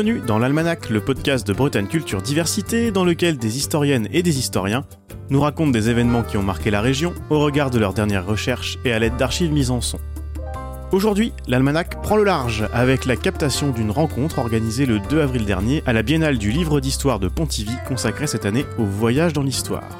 Bienvenue 0.00 0.24
dans 0.24 0.38
l'Almanach, 0.38 0.90
le 0.90 1.00
podcast 1.00 1.44
de 1.44 1.52
Bretagne 1.52 1.88
Culture 1.88 2.22
Diversité, 2.22 2.92
dans 2.92 3.04
lequel 3.04 3.36
des 3.36 3.56
historiennes 3.56 4.06
et 4.12 4.22
des 4.22 4.38
historiens 4.38 4.84
nous 5.28 5.40
racontent 5.40 5.72
des 5.72 5.90
événements 5.90 6.22
qui 6.22 6.36
ont 6.36 6.42
marqué 6.44 6.70
la 6.70 6.80
région 6.80 7.14
au 7.30 7.40
regard 7.40 7.70
de 7.70 7.80
leurs 7.80 7.94
dernières 7.94 8.24
recherches 8.24 8.78
et 8.84 8.92
à 8.92 9.00
l'aide 9.00 9.16
d'archives 9.16 9.50
mises 9.50 9.72
en 9.72 9.80
son. 9.80 9.98
Aujourd'hui, 10.92 11.32
l'Almanach 11.48 12.00
prend 12.00 12.14
le 12.14 12.22
large 12.22 12.68
avec 12.72 13.06
la 13.06 13.16
captation 13.16 13.70
d'une 13.70 13.90
rencontre 13.90 14.38
organisée 14.38 14.86
le 14.86 15.00
2 15.00 15.20
avril 15.20 15.44
dernier 15.46 15.82
à 15.84 15.92
la 15.92 16.04
Biennale 16.04 16.38
du 16.38 16.52
livre 16.52 16.78
d'histoire 16.78 17.18
de 17.18 17.26
Pontivy 17.26 17.76
consacrée 17.88 18.28
cette 18.28 18.46
année 18.46 18.66
au 18.78 18.84
voyage 18.84 19.32
dans 19.32 19.42
l'histoire. 19.42 19.98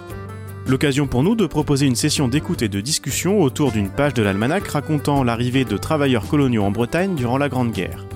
L'occasion 0.68 1.08
pour 1.08 1.24
nous 1.24 1.34
de 1.34 1.46
proposer 1.46 1.86
une 1.86 1.96
session 1.96 2.28
d'écoute 2.28 2.62
et 2.62 2.68
de 2.68 2.80
discussion 2.80 3.42
autour 3.42 3.72
d'une 3.72 3.90
page 3.90 4.14
de 4.14 4.22
l'Almanach 4.22 4.68
racontant 4.68 5.24
l'arrivée 5.24 5.64
de 5.64 5.76
travailleurs 5.76 6.28
coloniaux 6.28 6.62
en 6.62 6.70
Bretagne 6.70 7.16
durant 7.16 7.36
la 7.36 7.48
Grande 7.48 7.72
Guerre. 7.72 8.07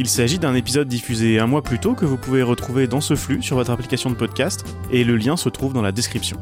Il 0.00 0.08
s'agit 0.08 0.38
d'un 0.38 0.54
épisode 0.54 0.88
diffusé 0.88 1.38
un 1.40 1.46
mois 1.46 1.60
plus 1.60 1.78
tôt 1.78 1.92
que 1.92 2.06
vous 2.06 2.16
pouvez 2.16 2.42
retrouver 2.42 2.86
dans 2.86 3.02
ce 3.02 3.14
flux 3.16 3.42
sur 3.42 3.56
votre 3.56 3.70
application 3.70 4.08
de 4.08 4.14
podcast 4.14 4.64
et 4.90 5.04
le 5.04 5.14
lien 5.14 5.36
se 5.36 5.50
trouve 5.50 5.74
dans 5.74 5.82
la 5.82 5.92
description. 5.92 6.38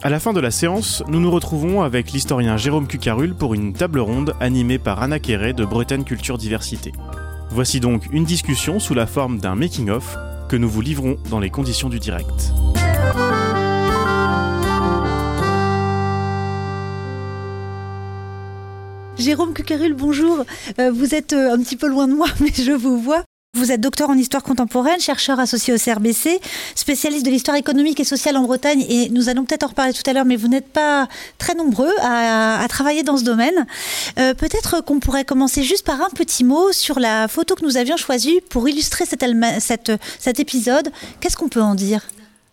À 0.00 0.10
la 0.10 0.20
fin 0.20 0.32
de 0.32 0.38
la 0.38 0.52
séance, 0.52 1.02
nous 1.08 1.18
nous 1.18 1.32
retrouvons 1.32 1.82
avec 1.82 2.12
l'historien 2.12 2.56
Jérôme 2.56 2.86
Cucarul 2.86 3.34
pour 3.34 3.54
une 3.54 3.72
table 3.72 3.98
ronde 3.98 4.36
animée 4.38 4.78
par 4.78 5.02
Anna 5.02 5.18
Quéré 5.18 5.52
de 5.54 5.64
Bretagne 5.64 6.04
Culture 6.04 6.38
Diversité. 6.38 6.92
Voici 7.50 7.80
donc 7.80 8.06
une 8.12 8.24
discussion 8.24 8.78
sous 8.78 8.94
la 8.94 9.08
forme 9.08 9.40
d'un 9.40 9.56
making-of 9.56 10.16
que 10.48 10.54
nous 10.54 10.70
vous 10.70 10.80
livrons 10.80 11.16
dans 11.30 11.40
les 11.40 11.50
conditions 11.50 11.88
du 11.88 11.98
direct. 11.98 12.52
Jérôme 19.20 19.52
Cucarul, 19.52 19.92
bonjour. 19.92 20.46
Euh, 20.78 20.90
vous 20.90 21.14
êtes 21.14 21.34
euh, 21.34 21.52
un 21.52 21.58
petit 21.58 21.76
peu 21.76 21.86
loin 21.86 22.08
de 22.08 22.14
moi, 22.14 22.28
mais 22.40 22.52
je 22.54 22.72
vous 22.72 22.98
vois. 22.98 23.22
Vous 23.54 23.70
êtes 23.70 23.80
docteur 23.80 24.08
en 24.08 24.14
histoire 24.14 24.42
contemporaine, 24.42 24.98
chercheur 24.98 25.38
associé 25.38 25.74
au 25.74 25.76
CRBC, 25.76 26.40
spécialiste 26.74 27.26
de 27.26 27.30
l'histoire 27.30 27.56
économique 27.58 28.00
et 28.00 28.04
sociale 28.04 28.38
en 28.38 28.44
Bretagne, 28.44 28.86
et 28.88 29.10
nous 29.10 29.28
allons 29.28 29.44
peut-être 29.44 29.64
en 29.64 29.68
reparler 29.68 29.92
tout 29.92 30.08
à 30.08 30.14
l'heure, 30.14 30.24
mais 30.24 30.36
vous 30.36 30.48
n'êtes 30.48 30.68
pas 30.68 31.06
très 31.36 31.54
nombreux 31.54 31.92
à, 32.00 32.64
travailler 32.70 33.02
dans 33.02 33.18
ce 33.18 33.24
domaine. 33.24 33.66
Euh, 34.18 34.32
peut-être 34.32 34.82
qu'on 34.84 35.00
pourrait 35.00 35.24
commencer 35.24 35.64
juste 35.64 35.84
par 35.84 36.00
un 36.00 36.10
petit 36.10 36.44
mot 36.44 36.72
sur 36.72 36.98
la 36.98 37.28
photo 37.28 37.56
que 37.56 37.64
nous 37.64 37.76
avions 37.76 37.98
choisie 37.98 38.40
pour 38.48 38.68
illustrer 38.68 39.04
cet 39.04 40.40
épisode. 40.40 40.90
Qu'est-ce 41.20 41.36
qu'on 41.36 41.48
peut 41.48 41.60
en 41.60 41.74
dire? 41.74 42.06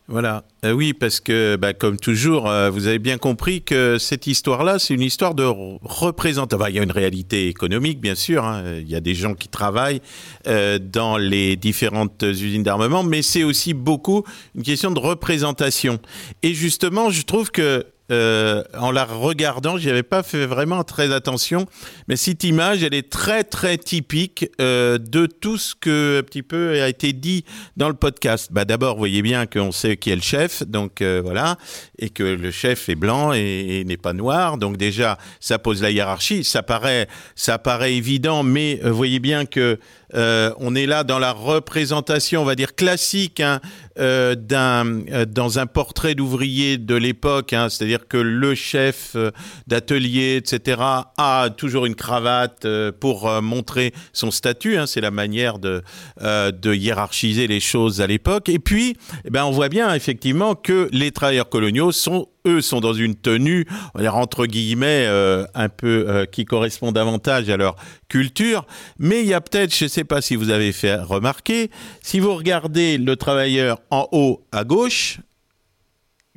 Voilà, 0.10 0.46
euh, 0.64 0.72
oui, 0.72 0.94
parce 0.94 1.20
que 1.20 1.58
bah, 1.58 1.74
comme 1.74 1.98
toujours, 1.98 2.50
euh, 2.50 2.70
vous 2.70 2.88
avez 2.88 2.98
bien 2.98 3.18
compris 3.18 3.62
que 3.62 3.98
cette 3.98 4.26
histoire-là, 4.26 4.80
c'est 4.80 4.94
une 4.94 5.02
histoire 5.02 5.36
de 5.36 5.44
représentation. 5.44 6.66
il 6.68 6.76
y 6.76 6.80
a 6.80 6.84
une 6.84 6.92
réalité 6.92 7.50
économique, 7.50 8.00
bien 8.00 8.16
sûr. 8.16 8.46
Hein. 8.46 8.64
Il 8.80 8.90
y 8.90 8.96
a 8.96 9.02
des 9.02 9.14
gens 9.14 9.34
qui 9.34 9.50
travaillent 9.50 10.02
euh, 10.48 10.80
dans 10.80 11.18
les 11.18 11.58
différentes 11.58 12.24
usines 12.24 12.64
d'armement, 12.64 13.04
mais 13.04 13.22
c'est 13.22 13.44
aussi 13.44 13.74
beaucoup 13.74 14.24
une 14.56 14.64
question 14.64 14.92
de 14.92 15.00
représentation. 15.00 16.00
Et 16.42 16.54
justement, 16.54 17.10
je 17.10 17.24
trouve 17.24 17.52
que 17.52 17.86
euh, 18.12 18.64
en 18.78 18.92
la 18.92 19.04
regardant, 19.04 19.78
j'y 19.78 19.90
avais 19.90 20.04
pas 20.04 20.24
fait 20.24 20.46
vraiment 20.46 20.84
très 20.84 21.14
attention, 21.14 21.66
mais 22.08 22.16
cette 22.16 22.44
image, 22.44 22.84
elle 22.84 22.94
est 22.94 23.10
très 23.10 23.44
très 23.44 23.78
typique 23.78 24.50
euh, 24.62 24.98
de 24.98 25.26
tout 25.26 25.58
ce 25.58 25.76
que 25.76 26.20
un 26.20 26.24
petit 26.24 26.44
peu 26.44 26.82
a 26.82 26.88
été 26.88 27.12
dit 27.12 27.44
dans 27.76 27.90
le 27.90 27.96
podcast. 27.96 28.50
Bah 28.52 28.64
d'abord, 28.64 28.94
vous 28.94 29.00
voyez 29.00 29.22
bien 29.22 29.46
qu'on 29.46 29.72
sait 29.72 29.98
qui 29.98 30.10
est 30.10 30.16
le 30.16 30.22
chef, 30.22 30.64
donc 30.64 31.02
euh, 31.02 31.22
voilà, 31.24 31.58
et 32.00 32.10
que 32.10 32.24
le 32.24 32.52
chef 32.52 32.88
est 32.88 32.96
blanc 32.96 33.34
et, 33.34 33.84
n'est 33.86 33.98
pas 33.98 34.14
noir, 34.14 34.58
donc 34.58 34.78
déjà 34.78 35.18
ça 35.40 35.60
pose 35.60 35.82
la 35.82 35.92
hiérarchie. 35.92 36.44
Ça 36.44 36.64
paraît 36.64 37.08
ça 37.36 37.58
paraît 37.58 37.94
évident, 37.96 38.44
mais 38.44 38.80
voyez 38.84 39.20
bien 39.20 39.46
que 39.46 39.80
on 40.14 40.76
est 40.76 40.86
là 40.86 41.04
dans 41.04 41.20
la 41.20 41.32
représentation, 41.32 42.42
on 42.42 42.46
va 42.46 42.56
dire 42.56 42.76
classique, 42.76 43.40
hein, 43.40 43.60
d'un 43.98 44.86
dans 45.26 45.60
un 45.60 45.66
portrait 45.66 46.16
d'ouvrier 46.16 46.78
de 46.78 46.96
l'époque, 46.96 47.54
hein, 47.54 47.70
c'est-à-dire 47.70 48.08
que 48.08 48.18
le 48.18 48.56
chef 48.56 49.14
euh, 49.16 49.32
d'atelier, 49.68 50.38
etc., 50.38 50.82
a 51.18 51.50
toujours 51.56 51.86
une 51.86 51.96
cravate 51.96 52.66
euh, 52.66 52.92
pour 52.92 53.28
euh, 53.28 53.42
montrer 53.42 53.94
son 54.14 54.32
statut. 54.32 54.78
Hein. 54.78 54.88
c'est 54.88 55.02
la 55.02 55.12
manière 55.12 55.60
de, 55.60 55.84
de 56.20 56.74
hiérarchiser 56.74 57.48
les 57.48 57.60
choses 57.60 58.02
à 58.02 58.08
l'époque. 58.08 58.50
Et 58.50 58.60
puis, 58.60 58.98
eh 59.26 59.30
ben, 59.30 59.46
on 59.46 59.52
voit 59.52 59.70
bien 59.70 59.94
effectivement 59.94 60.56
que 60.56 60.90
les 60.92 61.12
travailleurs 61.12 61.50
coloniaux 61.50 61.92
sont 61.92 62.28
eux 62.48 62.62
sont 62.62 62.80
dans 62.80 62.94
une 62.94 63.16
tenue, 63.16 63.66
on 63.94 64.00
va 64.00 64.04
dire 64.04 64.16
entre 64.16 64.46
guillemets, 64.46 65.08
un 65.54 65.70
peu 65.70 66.26
qui 66.32 66.46
correspond 66.46 66.92
davantage 66.92 67.50
à 67.50 67.58
leur 67.58 67.76
culture. 68.10 68.66
Mais 68.98 69.22
il 69.22 69.28
y 69.28 69.34
a 69.34 69.42
peut-être, 69.42 69.76
je 69.76 69.86
ne 69.86 69.90
sais 69.90 70.04
pas 70.04 70.22
si 70.22 70.36
vous 70.36 70.50
avez 70.50 70.72
fait 70.72 70.96
remarquer, 70.96 71.70
si 72.02 72.20
vous 72.20 72.36
regardez 72.36 72.98
le 72.98 73.16
travailleur 73.16 73.80
en 73.90 74.08
haut 74.12 74.46
à 74.52 74.64
gauche, 74.64 75.20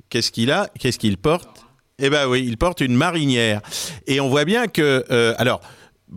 qu'est-ce 0.08 0.30
qu'il 0.30 0.50
a 0.50 0.68
Qu'est-ce 0.78 0.98
qu'il 0.98 1.16
porte? 1.16 1.64
Eh 2.00 2.10
ben 2.10 2.26
oui, 2.26 2.44
il 2.46 2.56
porte 2.56 2.80
une 2.80 2.94
marinière. 2.94 3.60
Et 4.06 4.20
on 4.20 4.28
voit 4.28 4.44
bien 4.44 4.66
que, 4.68 5.04
euh, 5.10 5.34
alors, 5.38 5.60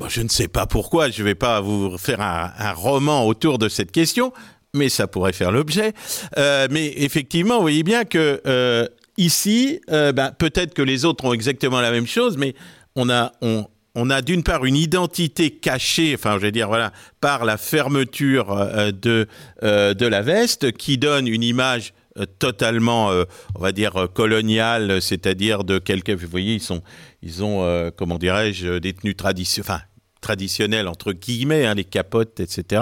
je 0.07 0.21
ne 0.21 0.29
sais 0.29 0.47
pas 0.47 0.65
pourquoi, 0.65 1.09
je 1.09 1.21
ne 1.21 1.27
vais 1.27 1.35
pas 1.35 1.59
vous 1.61 1.97
faire 1.97 2.21
un, 2.21 2.71
roman 2.73 3.27
autour 3.27 3.59
de 3.59 3.69
cette 3.69 3.91
question, 3.91 4.33
mais 4.73 4.89
ça 4.89 5.07
pourrait 5.07 5.33
faire 5.33 5.51
l'objet. 5.51 5.93
Euh, 6.37 6.67
mais 6.71 6.93
effectivement, 6.97 7.55
vous 7.55 7.61
voyez 7.61 7.83
bien 7.83 8.05
que 8.05 8.41
euh, 8.47 8.87
ici, 9.17 9.79
ben, 9.87 10.31
peut-être 10.37 10.73
que 10.73 10.81
les 10.81 11.05
autres 11.05 11.25
ont 11.25 11.33
exactement 11.33 11.81
la 11.81 11.91
même 11.91 12.07
chose, 12.07 12.37
mais 12.37 12.55
on 12.95 13.09
a, 13.09 13.31
on, 13.41 14.09
a 14.09 14.21
d'une 14.21 14.43
part 14.43 14.65
une 14.65 14.75
identité 14.75 15.51
cachée, 15.51 16.15
enfin, 16.15 16.35
je 16.35 16.41
vais 16.41 16.51
dire, 16.51 16.67
voilà, 16.67 16.91
par 17.21 17.45
la 17.45 17.57
fermeture 17.57 18.55
de, 18.91 19.27
de 19.61 20.05
la 20.05 20.21
veste, 20.21 20.71
qui 20.73 20.97
donne 20.97 21.27
une 21.27 21.43
image 21.43 21.93
euh, 22.19 22.25
totalement, 22.37 23.11
euh, 23.11 23.23
on 23.55 23.59
va 23.59 23.71
dire, 23.71 23.97
euh, 23.97 24.07
colonial, 24.07 25.01
c'est-à-dire 25.01 25.63
de 25.63 25.79
quelqu'un, 25.79 26.15
vous 26.15 26.27
voyez, 26.27 26.55
ils 26.55 26.61
sont, 26.61 26.83
ils 27.23 27.43
ont, 27.43 27.91
comment 27.95 28.17
dirais-je, 28.17 28.77
des 28.77 28.93
tenues 28.93 29.15
traditionnelles, 29.15 29.87
traditionnelles 30.23 30.87
entre 30.87 31.13
guillemets, 31.13 31.65
hein, 31.65 31.75
les 31.75 31.83
capotes, 31.83 32.39
etc. 32.39 32.81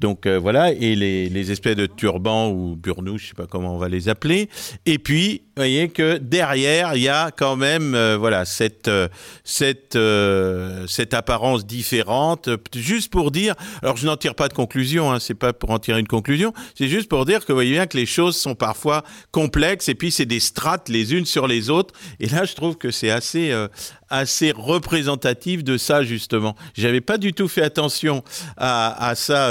Donc 0.00 0.26
voilà, 0.26 0.72
et 0.72 0.94
les, 0.94 1.28
les, 1.28 1.50
espèces 1.50 1.76
de 1.76 1.86
turbans 1.86 2.50
ou 2.50 2.76
burnous, 2.76 3.18
je 3.18 3.28
sais 3.28 3.34
pas 3.34 3.46
comment 3.46 3.74
on 3.74 3.78
va 3.78 3.88
les 3.88 4.08
appeler. 4.08 4.48
Et 4.86 4.98
puis 4.98 5.42
vous 5.58 5.62
voyez 5.62 5.88
que 5.88 6.18
derrière, 6.18 6.94
il 6.94 7.02
y 7.02 7.08
a 7.08 7.32
quand 7.32 7.56
même 7.56 7.96
euh, 7.96 8.16
voilà 8.16 8.44
cette 8.44 8.86
euh, 8.86 9.08
cette 9.42 9.96
euh, 9.96 10.86
cette 10.86 11.14
apparence 11.14 11.66
différente. 11.66 12.48
Juste 12.76 13.10
pour 13.10 13.32
dire, 13.32 13.56
alors 13.82 13.96
je 13.96 14.06
n'en 14.06 14.16
tire 14.16 14.36
pas 14.36 14.46
de 14.46 14.52
conclusion, 14.52 15.10
hein, 15.10 15.18
c'est 15.18 15.34
pas 15.34 15.52
pour 15.52 15.70
en 15.70 15.80
tirer 15.80 15.98
une 15.98 16.06
conclusion, 16.06 16.52
c'est 16.76 16.86
juste 16.86 17.08
pour 17.08 17.24
dire 17.24 17.40
que 17.40 17.50
vous 17.50 17.56
voyez 17.56 17.72
bien 17.72 17.88
que 17.88 17.96
les 17.96 18.06
choses 18.06 18.36
sont 18.36 18.54
parfois 18.54 19.02
complexes 19.32 19.88
et 19.88 19.96
puis 19.96 20.12
c'est 20.12 20.26
des 20.26 20.38
strates 20.38 20.88
les 20.88 21.12
unes 21.12 21.26
sur 21.26 21.48
les 21.48 21.70
autres. 21.70 21.92
Et 22.20 22.28
là, 22.28 22.44
je 22.44 22.54
trouve 22.54 22.76
que 22.76 22.92
c'est 22.92 23.10
assez 23.10 23.52
assez 24.10 24.52
représentatif 24.52 25.64
de 25.64 25.76
ça 25.76 26.02
justement. 26.02 26.56
J'avais 26.74 27.00
pas 27.00 27.18
du 27.18 27.32
tout 27.32 27.48
fait 27.48 27.62
attention 27.62 28.22
à, 28.56 29.12
ça. 29.14 29.50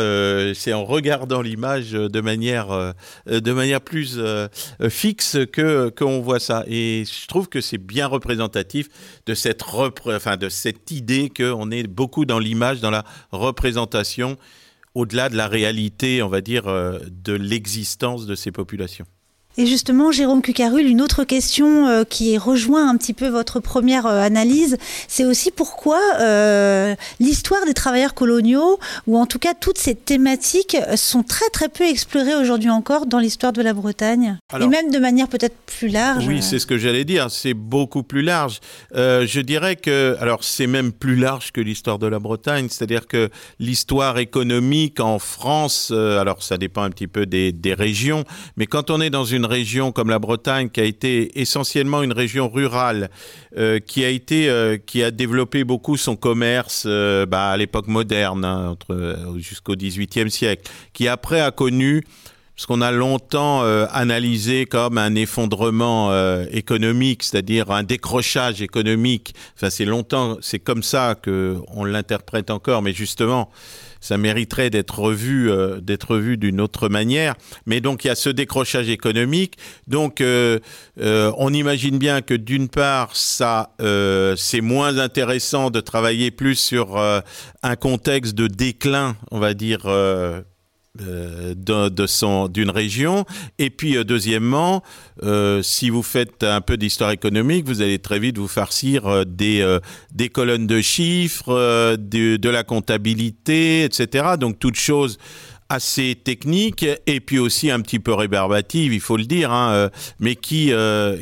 c'est 0.54 0.74
en 0.74 0.86
regardant 0.86 1.42
l'image 1.42 1.92
de 1.92 2.22
manière 2.22 2.94
de 3.26 3.52
manière 3.52 3.82
plus 3.82 4.20
fixe 4.90 5.38
que 5.52 5.90
qu'on 5.90 6.22
voit 6.22 6.40
ça. 6.40 6.64
Et 6.68 7.04
je 7.06 7.28
trouve 7.28 7.50
que 7.50 7.62
c'est 7.62 7.78
bien 7.78 8.08
représentatif 8.08 8.88
de 9.26 9.34
cette, 9.34 9.64
enfin, 9.64 10.38
de 10.38 10.50
cette 10.50 10.92
idée 10.92 11.32
qu'on 11.36 11.72
est 11.72 11.88
beaucoup 11.88 12.26
dans 12.26 12.40
l'image, 12.40 12.80
dans 12.82 12.92
la 12.92 13.04
représentation, 13.32 14.38
au-delà 14.94 15.30
de 15.30 15.36
la 15.36 15.48
réalité, 15.48 16.22
on 16.24 16.30
va 16.30 16.42
dire, 16.42 16.68
euh, 16.68 17.00
de 17.10 17.34
l'existence 17.34 18.26
de 18.26 18.36
ces 18.36 18.52
populations. 18.52 19.06
Et 19.60 19.66
justement, 19.66 20.12
Jérôme 20.12 20.44
Cucarul, 20.44 20.86
une 20.86 21.02
autre 21.02 21.24
question 21.24 21.88
euh, 21.88 22.04
qui 22.04 22.38
rejoint 22.38 22.88
un 22.88 22.96
petit 22.96 23.14
peu 23.14 23.28
votre 23.28 23.60
première 23.60 24.06
euh, 24.06 24.22
analyse, 24.22 24.78
c'est 25.08 25.26
aussi 25.26 25.50
pourquoi 25.50 26.00
euh, 26.20 26.94
l'histoire 27.20 27.66
des 27.66 27.74
travailleurs 27.74 28.14
coloniaux, 28.14 28.78
ou 29.08 29.18
en 29.18 29.26
tout 29.26 29.40
cas 29.40 29.56
toutes 29.60 29.80
ces 29.80 29.96
thématiques, 29.96 30.78
sont 30.96 31.24
très 31.24 31.50
très 31.50 31.70
peu 31.70 31.86
explorées 31.86 32.36
aujourd'hui 32.36 32.70
encore 32.70 33.08
dans 33.08 33.18
l'histoire 33.18 33.52
de 33.52 33.64
la 33.64 33.74
Bretagne, 33.74 34.38
et 34.62 34.68
même 34.68 34.92
de 34.92 35.00
manière 35.00 35.28
peut-être 35.28 35.56
plus 35.66 35.88
large. 35.88 36.28
Oui, 36.28 36.44
c'est 36.44 36.60
ce 36.60 36.68
que 36.68 36.78
j'allais 36.78 37.04
dire, 37.04 37.32
c'est 37.32 37.56
beaucoup 37.56 38.04
plus 38.04 38.22
large. 38.22 38.60
je 38.94 39.40
dirais 39.40 39.76
que, 39.76 40.16
alors 40.20 40.44
c'est 40.44 40.68
même 40.68 40.92
plus 40.92 41.16
large 41.16 41.52
que 41.52 41.62
l'histoire 41.62 41.98
de 41.98 42.06
la 42.06 42.20
Bretagne, 42.20 42.68
c'est-à-dire 42.70 43.08
que 43.08 43.30
l'histoire 43.60 44.20
économique 44.20 45.00
en 45.00 45.18
France, 45.18 45.92
alors 45.92 46.44
ça 46.44 46.58
dépend 46.58 46.84
un 46.84 46.92
petit 46.92 47.08
peu 47.08 47.26
des, 47.26 47.52
des 47.52 47.74
régions, 47.74 48.24
mais 48.56 48.68
quand 48.68 48.92
on 48.92 49.02
est 49.02 49.10
dans 49.10 49.26
une 49.26 49.47
région 49.48 49.92
comme 49.92 50.10
la 50.10 50.20
Bretagne, 50.20 50.70
qui 50.70 50.80
a 50.80 50.84
été 50.84 51.40
essentiellement 51.40 52.04
une 52.04 52.14
région 52.14 52.50
rurale, 52.50 53.10
euh, 53.58 53.80
qui 53.80 54.06
a 54.06 54.10
été, 54.10 54.50
euh, 54.50 54.78
qui 54.78 55.04
a 55.04 55.12
développé 55.12 55.64
beaucoup 55.64 55.98
son 55.98 56.16
commerce 56.16 56.84
euh, 56.86 57.26
bah, 57.26 57.50
à 57.50 57.58
l'époque 57.58 57.88
moderne, 57.88 58.46
hein, 58.46 58.76
jusqu'au 59.38 59.76
XVIIIe 59.76 60.30
siècle, 60.30 60.70
qui 60.94 61.08
après 61.08 61.42
a 61.42 61.52
connu 61.52 62.04
ce 62.56 62.66
qu'on 62.66 62.82
a 62.82 62.92
longtemps 62.92 63.62
analysé 63.92 64.66
comme 64.66 64.98
un 64.98 65.14
effondrement 65.14 66.12
économique, 66.52 67.22
c'est-à-dire 67.22 67.70
un 67.70 67.84
décrochage 67.84 68.64
économique. 68.64 69.36
Enfin, 69.56 69.70
c'est 69.70 69.86
longtemps, 69.86 70.38
c'est 70.42 70.58
comme 70.58 70.82
ça 70.82 71.14
que 71.14 71.58
on 71.68 71.86
l'interprète 71.86 72.50
encore, 72.50 72.82
mais 72.82 72.94
justement, 72.94 73.52
ça 74.00 74.18
mériterait 74.18 74.70
d'être 74.70 75.00
revu, 75.00 75.50
euh, 75.50 75.80
d'être 75.82 76.12
revu 76.12 76.38
d'une 76.38 76.62
autre 76.62 76.90
manière. 76.90 77.36
Mais 77.66 77.82
donc 77.82 78.04
il 78.04 78.08
y 78.08 78.12
a 78.12 78.16
ce 78.16 78.30
décrochage 78.30 78.90
économique. 78.90 79.58
Donc 79.88 80.22
euh, 80.22 80.60
euh, 81.00 81.32
on 81.38 81.54
imagine 81.54 81.98
bien 81.98 82.22
que 82.22 82.34
d'une 82.34 82.70
part, 82.70 83.16
ça, 83.16 83.72
c'est 84.38 84.62
moins 84.62 84.98
intéressant 84.98 85.70
de 85.70 85.80
travailler 85.80 86.32
plus 86.32 86.56
sur 86.56 86.98
un 86.98 87.76
contexte 87.76 88.36
de 88.36 88.48
déclin, 88.48 89.16
on 89.32 89.40
va 89.40 89.54
dire 89.54 89.88
euh, 91.02 91.54
de, 91.56 92.48
d'une 92.48 92.70
région. 92.70 93.26
Et 93.60 93.70
puis 93.70 93.98
euh, 93.98 94.04
deuxièmement, 94.04 94.84
euh, 95.24 95.62
si 95.62 95.90
vous 95.90 96.04
faites 96.04 96.44
un 96.44 96.62
peu 96.62 96.78
d'histoire 96.78 97.12
économique, 97.12 97.66
vous 97.66 97.82
allez 97.82 98.00
très 98.00 98.20
vite 98.20 98.38
vous 98.38 98.48
farcir 98.48 99.26
des 99.26 99.78
des 100.14 100.30
colonnes 100.30 100.68
de 100.68 100.82
chiffres, 100.82 101.96
de, 101.96 102.38
de 102.38 102.50
la 102.50 102.64
comptabilité, 102.64 103.84
etc. 103.84 104.36
Donc 104.40 104.60
toute 104.60 104.76
chose 104.76 105.18
assez 105.70 106.16
technique 106.16 106.86
et 107.06 107.20
puis 107.20 107.40
aussi 107.40 107.70
un 107.72 107.82
petit 107.82 108.00
peu 108.00 108.14
rébarbative, 108.14 108.94
il 108.94 109.02
faut 109.02 109.18
le 109.18 109.26
dire, 109.26 109.52
hein, 109.52 109.90
mais 110.20 110.36
qui 110.36 110.72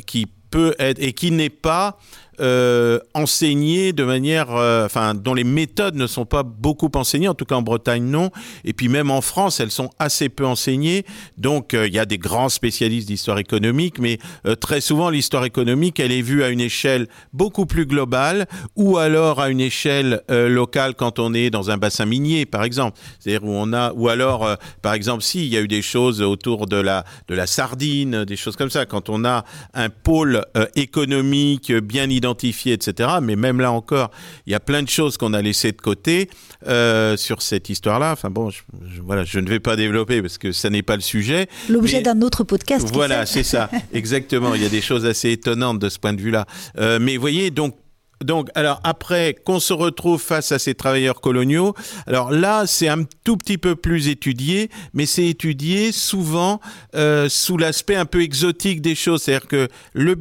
qui 0.06 0.28
peut 0.52 0.76
être 0.80 1.02
et 1.02 1.14
qui 1.14 1.32
n'est 1.32 1.50
pas 1.50 1.98
euh, 2.42 3.00
enseigné 3.14 3.94
de 3.94 4.04
manière, 4.04 4.54
euh, 4.56 4.86
enfin, 4.86 5.14
dont 5.14 5.34
les 5.34 5.46
méthodes 5.46 5.96
ne 5.96 6.06
sont 6.06 6.26
pas 6.26 6.44
beaucoup 6.44 6.92
enseignées, 6.96 7.30
en 7.30 7.34
tout 7.34 7.46
cas 7.46 7.56
en 7.56 7.62
Bretagne 7.62 8.04
non, 8.04 8.30
et 8.66 8.74
puis 8.74 8.90
même 8.90 9.10
en 9.10 9.22
France, 9.22 9.62
elles 9.62 9.72
sont 9.72 9.90
assez 10.00 10.28
peu 10.28 10.46
enseignées. 10.46 11.06
Donc, 11.38 11.74
euh, 11.74 11.88
il 11.88 11.94
y 11.94 12.00
a 12.00 12.06
des 12.06 12.18
grands 12.18 12.50
spécialistes 12.50 13.08
d'histoire 13.08 13.40
économique, 13.40 14.00
mais 14.00 14.20
très 14.60 14.82
souvent, 14.82 15.10
l'histoire 15.10 15.46
économique, 15.46 16.00
elle 16.00 16.12
est 16.12 16.22
vue 16.22 16.44
à 16.44 16.50
une 16.50 16.60
échelle 16.60 17.08
beaucoup 17.32 17.66
plus 17.66 17.86
globale, 17.86 18.48
ou 18.76 18.98
alors 18.98 19.40
à 19.40 19.50
une 19.50 19.62
échelle 19.62 20.22
locale 20.30 20.96
quand 20.96 21.20
on 21.20 21.34
est 21.34 21.50
dans 21.50 21.72
un 21.72 21.78
bassin 21.78 22.06
minier, 22.06 22.46
par 22.46 22.64
exemple. 22.64 23.00
C'est-à-dire 23.20 23.48
où 23.48 23.52
on 23.52 23.74
a, 23.74 23.94
ou 23.94 24.10
alors, 24.10 24.58
par 24.82 24.94
exemple, 24.94 25.24
si 25.24 25.46
il 25.46 25.54
y 25.54 25.58
a 25.58 25.62
eu 25.62 25.68
des 25.68 25.82
choses 25.82 26.22
autour 26.22 26.68
de 26.68 26.78
la 26.78 27.06
de 27.28 27.36
la 27.36 27.48
sardine, 27.48 28.26
des 28.26 28.36
choses 28.36 28.56
comme 28.56 28.70
ça, 28.70 28.86
quand 28.86 29.10
on 29.10 29.26
a 29.26 29.46
un 29.74 29.90
pôle 29.90 30.44
économique 30.76 31.72
bien 31.72 32.10
identifié 32.10 32.25
identifié, 32.26 32.74
etc. 32.74 33.10
Mais 33.22 33.36
même 33.36 33.62
là 33.62 33.72
encore, 33.72 34.12
il 34.46 34.52
y 34.52 34.56
a 34.56 34.60
plein 34.60 34.84
de 34.84 34.90
choses 34.90 35.18
qu'on 35.18 35.34
a 35.34 35.42
laissées 35.42 35.72
de 35.72 35.82
côté 35.82 36.30
euh, 36.68 37.16
sur 37.18 37.42
cette 37.42 37.70
histoire-là. 37.70 38.12
Enfin 38.12 38.30
bon, 38.30 38.50
je, 38.50 38.62
voilà, 39.04 39.24
je 39.24 39.40
ne 39.40 39.48
vais 39.48 39.60
pas 39.60 39.76
développer 39.76 40.22
parce 40.22 40.38
que 40.38 40.52
ça 40.52 40.70
n'est 40.70 40.84
pas 40.84 40.96
le 40.96 41.02
sujet. 41.02 41.48
L'objet 41.70 42.02
d'un 42.02 42.22
autre 42.22 42.44
podcast. 42.44 42.90
Voilà, 42.94 43.26
c'est 43.26 43.44
ça, 43.44 43.70
exactement. 43.94 44.56
Il 44.56 44.64
y 44.64 44.66
a 44.66 44.70
des 44.70 44.82
choses 44.82 45.06
assez 45.06 45.32
étonnantes 45.32 45.80
de 45.80 45.90
ce 45.90 46.00
point 46.00 46.14
de 46.14 46.22
vue-là. 46.22 46.46
Euh, 46.78 47.00
mais 47.00 47.16
vous 47.16 47.22
voyez, 47.22 47.52
donc 47.52 47.76
donc, 48.24 48.50
alors 48.56 48.80
après 48.84 49.36
qu'on 49.44 49.60
se 49.60 49.74
retrouve 49.74 50.22
face 50.22 50.52
à 50.52 50.60
ces 50.60 50.76
travailleurs 50.76 51.22
coloniaux, 51.22 51.76
alors 52.08 52.32
là, 52.32 52.66
c'est 52.66 52.88
un 52.88 53.04
tout 53.24 53.38
petit 53.38 53.58
peu 53.58 53.76
plus 53.76 54.08
étudié, 54.08 54.70
mais 54.94 55.06
c'est 55.06 55.26
étudié 55.26 55.92
souvent 55.92 56.62
euh, 56.96 57.28
sous 57.30 57.58
l'aspect 57.58 57.96
un 57.96 58.06
peu 58.06 58.22
exotique 58.22 58.82
des 58.82 58.96
choses. 58.96 59.24
C'est-à-dire 59.24 59.48
que 59.48 59.68
le, 59.94 60.16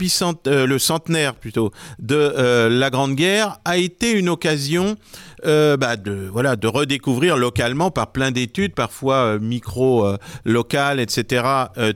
euh, 0.46 0.66
le 0.66 0.78
centenaire 0.78 1.34
plutôt 1.34 1.70
de 1.98 2.16
euh, 2.16 2.68
la 2.68 2.90
Grande 2.90 3.14
Guerre 3.14 3.58
a 3.64 3.78
été 3.78 4.12
une 4.12 4.28
occasion 4.28 4.96
euh, 5.46 5.76
bah, 5.76 5.96
de 5.96 6.28
voilà 6.32 6.56
de 6.56 6.66
redécouvrir 6.66 7.36
localement 7.36 7.90
par 7.90 8.12
plein 8.12 8.30
d'études, 8.30 8.74
parfois 8.74 9.16
euh, 9.16 9.38
micro 9.38 10.06
euh, 10.06 10.16
locales, 10.44 11.00
etc. 11.00 11.44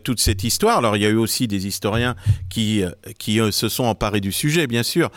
toute 0.05 0.21
cette 0.21 0.45
histoire. 0.45 0.79
Alors 0.79 0.97
il 0.97 1.03
y 1.03 1.07
a 1.07 1.09
eu 1.09 1.17
aussi 1.17 1.49
des 1.49 1.67
historiens 1.67 2.15
qui 2.51 2.83
qui 3.19 3.41
se 3.51 3.69
sont 3.69 3.85
emparés 3.85 4.21
du 4.21 4.33
sujet, 4.33 4.67
bien 4.67 4.83
sûr, 4.83 5.11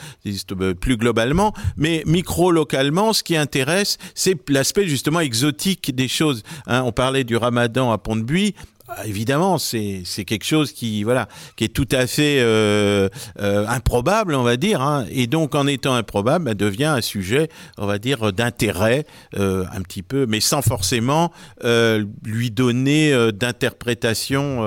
plus 0.79 0.97
globalement, 0.97 1.53
mais 1.77 2.03
micro 2.05 2.51
localement, 2.51 3.13
ce 3.13 3.23
qui 3.23 3.35
intéresse, 3.35 3.97
c'est 4.15 4.37
l'aspect 4.49 4.87
justement 4.87 5.19
exotique 5.19 5.93
des 5.95 6.07
choses. 6.07 6.43
Hein. 6.67 6.83
on 6.85 6.91
parlait 6.91 7.23
du 7.23 7.35
Ramadan 7.35 7.91
à 7.91 7.97
Pont-de-Buis. 7.97 8.55
Ah, 8.97 9.07
évidemment, 9.07 9.57
c'est 9.57 10.03
quelque 10.25 10.43
chose 10.43 10.73
qui 10.73 11.03
voilà 11.03 11.29
qui 11.55 11.63
est 11.63 11.69
tout 11.69 11.87
à 11.91 12.07
fait 12.07 12.39
euh, 12.41 13.07
euh, 13.39 13.65
improbable, 13.67 14.35
on 14.35 14.43
va 14.43 14.57
dire, 14.57 14.81
hein. 14.81 15.05
et 15.09 15.27
donc 15.27 15.55
en 15.55 15.65
étant 15.65 15.93
improbable, 15.93 16.45
bah, 16.45 16.53
devient 16.55 16.85
un 16.85 17.01
sujet, 17.01 17.47
on 17.77 17.85
va 17.85 17.99
dire, 17.99 18.33
d'intérêt 18.33 19.05
euh, 19.37 19.63
un 19.73 19.81
petit 19.81 20.03
peu, 20.03 20.25
mais 20.25 20.41
sans 20.41 20.61
forcément 20.61 21.31
lui 22.23 22.51
donner 22.51 23.31
d'interprétation, 23.31 24.61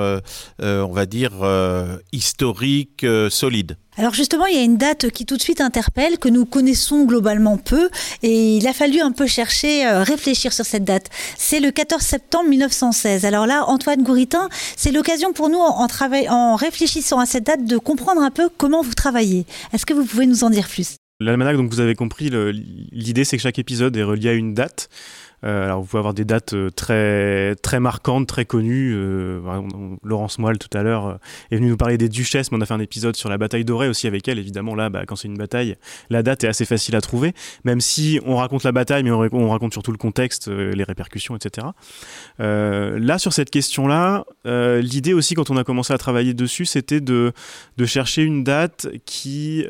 on 0.61 0.93
va 0.93 1.07
dire, 1.07 1.33
historique 2.13 3.07
solide. 3.29 3.77
Alors 3.97 4.13
justement, 4.13 4.47
il 4.47 4.57
y 4.57 4.59
a 4.59 4.63
une 4.63 4.77
date 4.77 5.11
qui 5.11 5.25
tout 5.25 5.37
de 5.37 5.43
suite 5.43 5.61
interpelle, 5.61 6.19
que 6.19 6.29
nous 6.29 6.45
connaissons 6.45 7.05
globalement 7.05 7.59
peu, 7.59 7.89
et 8.25 8.57
il 8.57 8.67
a 8.67 8.73
fallu 8.73 9.01
un 9.01 9.13
peu 9.13 9.27
chercher, 9.27 9.87
euh, 9.87 10.03
réfléchir 10.03 10.53
sur 10.53 10.65
cette 10.65 10.85
date. 10.85 11.11
C'est 11.37 11.61
le 11.61 11.71
14 11.71 12.03
septembre 12.03 12.49
1916. 12.51 13.25
Alors 13.25 13.47
là, 13.47 13.65
Antoine 13.69 14.03
Gouritin, 14.03 14.49
c'est 14.77 14.91
l'occasion 14.91 15.33
pour 15.33 15.49
nous, 15.49 15.59
en, 15.59 15.87
en 15.87 16.57
réfléchissant 16.57 17.21
à 17.21 17.27
cette 17.27 17.45
date, 17.45 17.65
de 17.65 17.79
comprendre 17.79 18.21
un 18.21 18.31
peu 18.33 18.49
comment 18.49 18.83
vous 18.83 18.95
travaillez. 18.95 19.47
Est-ce 19.73 19.87
que 19.87 19.95
vous 19.95 20.05
pouvez 20.05 20.27
nous 20.27 20.43
en 20.43 20.51
dire 20.51 20.67
plus? 20.67 20.97
L'almanach, 21.21 21.57
donc 21.57 21.71
vous 21.71 21.79
avez 21.79 21.95
compris, 21.95 22.29
l'idée 22.91 23.25
c'est 23.25 23.37
que 23.37 23.43
chaque 23.43 23.61
épisode 23.61 23.97
est 23.97 24.03
relié 24.03 24.31
à 24.31 24.33
une 24.33 24.53
date. 24.53 24.89
Euh, 25.45 25.65
alors 25.65 25.81
vous 25.81 25.87
pouvez 25.87 25.99
avoir 25.99 26.15
des 26.15 26.25
dates 26.25 26.55
euh, 26.55 26.71
très 27.55 27.81
marquantes, 27.81 28.27
très 28.27 28.45
connues. 28.45 28.93
Euh, 28.95 29.41
Laurence 30.03 30.39
Moelle 30.39 30.59
tout 30.59 30.77
à 30.77 30.83
l'heure 30.83 31.19
est 31.51 31.57
venue 31.57 31.69
nous 31.69 31.77
parler 31.77 31.99
des 31.99 32.09
duchesses, 32.09 32.51
mais 32.51 32.59
on 32.59 32.61
a 32.61 32.67
fait 32.67 32.75
un 32.75 32.81
épisode 32.81 33.17
sur 33.17 33.29
la 33.29 33.39
bataille 33.39 33.65
dorée 33.65 33.89
aussi 33.89 34.07
avec 34.07 34.27
elle. 34.29 34.39
Évidemment 34.39 34.75
là, 34.75 34.89
bah, 34.91 35.05
quand 35.07 35.17
c'est 35.17 35.29
une 35.29 35.37
bataille, 35.37 35.77
la 36.11 36.23
date 36.23 36.45
est 36.45 36.49
assez 36.49 36.65
facile 36.65 36.97
à 36.97 37.01
trouver, 37.01 37.35
même 37.65 37.81
si 37.81 38.21
on 38.25 38.37
raconte 38.37 38.65
la 38.65 38.73
bataille, 38.73 39.03
mais 39.03 39.11
on, 39.11 39.49
raconte 39.49 39.73
surtout 39.73 39.93
le 39.93 39.99
contexte, 39.99 40.49
les 40.49 40.85
répercussions, 40.85 41.37
etc. 41.37 41.67
là 42.39 43.19
sur 43.19 43.33
cette 43.33 43.51
question-là, 43.51 44.25
l'idée 44.45 45.13
aussi 45.13 45.35
quand 45.35 45.51
on 45.51 45.57
a 45.57 45.65
commencé 45.65 45.93
à 45.93 45.99
travailler 45.99 46.35
dessus, 46.35 46.65
c'était 46.65 47.01
de 47.01 47.33
chercher 47.85 48.23
une 48.23 48.45
date 48.45 48.89
qui 49.05 49.65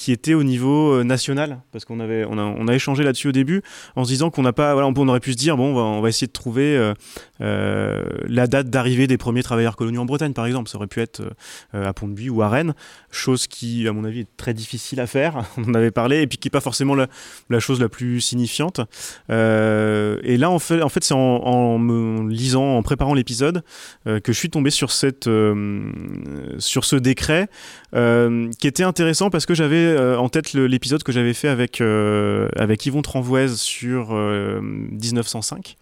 qui 0.00 0.12
était 0.12 0.32
au 0.32 0.42
niveau 0.42 0.94
euh, 0.94 1.04
national 1.04 1.60
parce 1.72 1.84
qu'on 1.84 2.00
avait 2.00 2.24
on 2.26 2.68
a, 2.68 2.74
échangé 2.74 3.04
là-dessus 3.04 3.28
au 3.28 3.32
début 3.32 3.60
en 3.96 4.04
se 4.04 4.08
disant 4.08 4.30
qu'on 4.30 4.40
n'a 4.40 4.54
pas 4.54 4.72
voilà 4.72 4.88
on, 4.88 5.08
aurait 5.08 5.20
pu 5.20 5.32
se 5.32 5.36
dire 5.36 5.58
bon 5.58 5.76
on 5.76 6.00
va, 6.00 6.08
essayer 6.08 6.26
de 6.26 6.32
trouver 6.32 6.94
euh, 7.40 7.50
euh, 7.50 8.02
la 8.28 8.46
date 8.46 8.70
d'arrivée 8.70 9.06
des 9.06 9.18
premiers 9.18 9.42
travailleurs 9.42 9.74
coloniaux 9.74 10.02
en 10.02 10.04
Bretagne 10.04 10.32
par 10.32 10.46
exemple 10.46 10.68
ça 10.68 10.76
aurait 10.76 10.86
pu 10.86 11.00
être 11.00 11.22
à 11.72 11.92
Pont-de-Buis 11.92 12.30
ou 12.30 12.42
à 12.42 12.48
Rennes 12.48 12.74
chose 13.10 13.46
qui 13.46 13.88
à 13.88 13.92
mon 13.92 14.04
avis 14.04 14.20
est 14.20 14.36
très 14.36 14.54
difficile 14.54 15.00
à 15.00 15.06
faire 15.06 15.44
on 15.56 15.64
en 15.64 15.74
avait 15.74 15.90
parlé 15.90 16.20
et 16.20 16.26
puis 16.26 16.38
qui 16.38 16.48
est 16.48 16.50
pas 16.50 16.60
forcément 16.60 16.94
la, 16.94 17.08
chose 17.58 17.80
la 17.80 17.88
plus 17.88 18.20
signifiante 18.20 18.80
et 19.28 20.36
là 20.36 20.50
en 20.50 20.58
fait 20.58 21.04
c'est 21.04 21.14
en, 21.14 21.78
me 21.78 22.28
lisant 22.30 22.76
en 22.76 22.82
préparant 22.82 23.14
l'épisode 23.14 23.62
que 24.04 24.20
je 24.26 24.32
suis 24.32 24.50
tombé 24.50 24.70
sur 24.70 24.92
ce 24.92 25.06
décret 26.96 27.48
qui 27.92 28.66
était 28.66 28.84
intéressant 28.84 29.30
parce 29.30 29.46
que 29.46 29.54
j'avais 29.54 29.76
euh, 29.76 30.18
en 30.18 30.28
tête 30.28 30.52
l'épisode 30.52 31.02
que 31.02 31.12
j'avais 31.12 31.34
fait 31.34 31.48
avec, 31.48 31.80
euh, 31.80 32.48
Yvon 32.84 33.02
Tranvoise 33.02 33.56
sur 33.56 34.12
1905. 34.12 35.76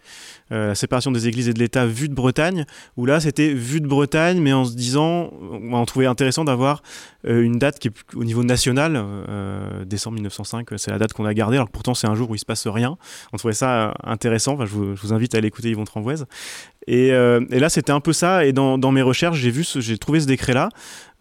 Euh, 0.51 0.69
la 0.69 0.75
séparation 0.75 1.11
des 1.11 1.27
églises 1.27 1.48
de 1.53 1.59
l'État 1.59 1.85
vue 1.85 2.09
de 2.09 2.13
Bretagne, 2.13 2.65
où 2.97 3.05
là 3.05 3.19
c'était 3.19 3.53
vue 3.53 3.81
de 3.81 3.87
Bretagne, 3.87 4.39
mais 4.39 4.53
en 4.53 4.65
se 4.65 4.75
disant, 4.75 5.31
on 5.71 5.85
trouvait 5.85 6.05
intéressant 6.05 6.43
d'avoir 6.43 6.81
une 7.23 7.59
date 7.59 7.79
qui 7.79 7.89
est 7.89 7.93
au 8.15 8.23
niveau 8.23 8.43
national, 8.43 9.03
décembre 9.85 10.15
1905, 10.15 10.67
c'est 10.77 10.91
la 10.91 10.97
date 10.97 11.13
qu'on 11.13 11.25
a 11.25 11.33
gardée, 11.33 11.57
alors 11.57 11.69
pourtant 11.69 11.93
c'est 11.93 12.07
un 12.07 12.15
jour 12.15 12.29
où 12.29 12.35
il 12.35 12.39
se 12.39 12.45
passe 12.45 12.65
rien. 12.67 12.97
On 13.33 13.37
trouvait 13.37 13.53
ça 13.53 13.93
intéressant, 14.03 14.57
je, 14.65 14.75
vous, 14.75 15.13
invite 15.13 15.35
à 15.35 15.39
aller 15.39 15.47
écouter 15.47 15.69
Yvon 15.69 15.83
Tranvoise. 15.83 16.25
Et, 16.87 17.07
et 17.07 17.59
là 17.59 17.69
c'était 17.69 17.91
un 17.91 17.99
peu 17.99 18.13
ça, 18.13 18.45
et 18.45 18.53
dans, 18.53 18.77
dans 18.77 18.91
mes 18.91 19.01
recherches 19.01 19.37
j'ai 19.39 19.97
trouvé 19.97 20.21
ce 20.21 20.27
décret-là. 20.27 20.69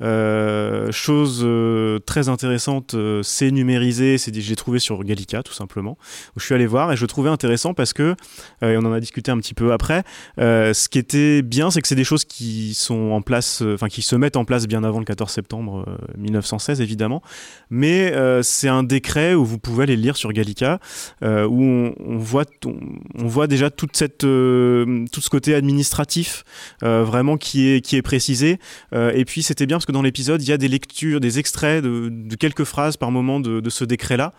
Euh, 0.00 0.92
chose 0.92 1.42
euh, 1.44 1.98
très 1.98 2.28
intéressante, 2.28 2.94
euh, 2.94 3.22
c'est 3.24 3.50
numérisé, 3.50 4.16
c'est 4.16 4.32
j'ai 4.38 4.56
trouvé 4.56 4.78
sur 4.78 5.02
Gallica 5.02 5.42
tout 5.42 5.52
simplement, 5.52 5.98
où 6.36 6.40
je 6.40 6.44
suis 6.44 6.54
allé 6.54 6.66
voir 6.66 6.92
et 6.92 6.96
je 6.96 7.00
le 7.00 7.08
trouvais 7.08 7.30
intéressant 7.30 7.74
parce 7.74 7.92
que, 7.92 8.14
et 8.62 8.76
on 8.76 8.84
en 8.84 8.92
a 8.92 9.00
discuté 9.00 9.32
un 9.32 9.38
petit 9.38 9.54
peu 9.54 9.72
après, 9.72 10.04
ce 10.38 10.88
qui 10.88 10.98
était 10.98 11.42
bien, 11.42 11.70
c'est 11.70 11.80
que 11.80 11.88
c'est 11.88 11.96
des 11.96 12.04
choses 12.04 12.24
qui 12.24 12.74
sont 12.74 13.10
en 13.10 13.22
place, 13.22 13.62
enfin 13.62 13.88
qui 13.88 14.02
se 14.02 14.14
mettent 14.14 14.36
en 14.36 14.44
place 14.44 14.66
bien 14.66 14.84
avant 14.84 15.00
le 15.00 15.04
14 15.04 15.30
septembre 15.30 15.84
1916 16.16 16.80
évidemment, 16.80 17.22
mais 17.70 18.14
c'est 18.42 18.68
un 18.68 18.82
décret 18.82 19.34
où 19.34 19.44
vous 19.44 19.58
pouvez 19.58 19.84
aller 19.84 19.96
lire 19.96 20.16
sur 20.16 20.32
Gallica, 20.32 20.78
où 21.22 21.26
on, 21.26 21.94
on 21.98 22.18
voit, 22.18 22.44
on, 22.64 23.26
voit 23.26 23.46
déjà 23.46 23.70
toute 23.70 23.96
cette, 23.96 24.18
tout 24.18 25.20
ce 25.20 25.30
côté 25.30 25.54
administratif 25.54 26.44
vraiment 26.82 27.36
qui 27.36 27.68
est, 27.68 27.80
qui 27.80 27.96
est 27.96 28.02
précisé, 28.02 28.58
et 28.94 29.24
puis 29.24 29.42
c'était 29.42 29.66
bien 29.66 29.78
parce 29.78 29.86
dans 29.92 30.02
l'épisode, 30.02 30.42
il 30.42 30.48
y 30.48 30.52
a 30.52 30.58
des 30.58 30.68
lectures, 30.68 31.20
des 31.20 31.38
extraits 31.38 31.82
de, 31.82 32.34
quelques 32.36 32.64
phrases 32.64 32.96
par 32.96 33.10
moment 33.10 33.40
de, 33.40 33.68
ce 33.68 33.84
décret-là. 33.84 34.32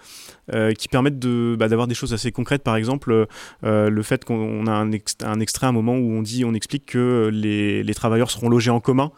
qui 0.77 0.87
permettent 0.87 1.19
bah, 1.19 1.67
d'avoir 1.67 1.87
des 1.87 1.95
choses 1.95 2.13
assez 2.13 2.31
concrètes. 2.31 2.63
Par 2.63 2.75
exemple, 2.75 3.27
le 3.63 4.03
fait 4.03 4.25
qu'on 4.25 4.67
a 4.67 4.71
un, 4.71 4.91
extrait 4.91 5.65
à 5.65 5.69
un 5.69 5.73
moment 5.73 5.95
où 5.95 6.11
on 6.11 6.21
dit, 6.21 6.45
on 6.45 6.53
explique 6.53 6.85
que 6.85 7.29
les, 7.31 7.93
travailleurs 7.93 8.31
seront 8.31 8.49
logés 8.49 8.71
en 8.71 8.79
commun. 8.79 9.11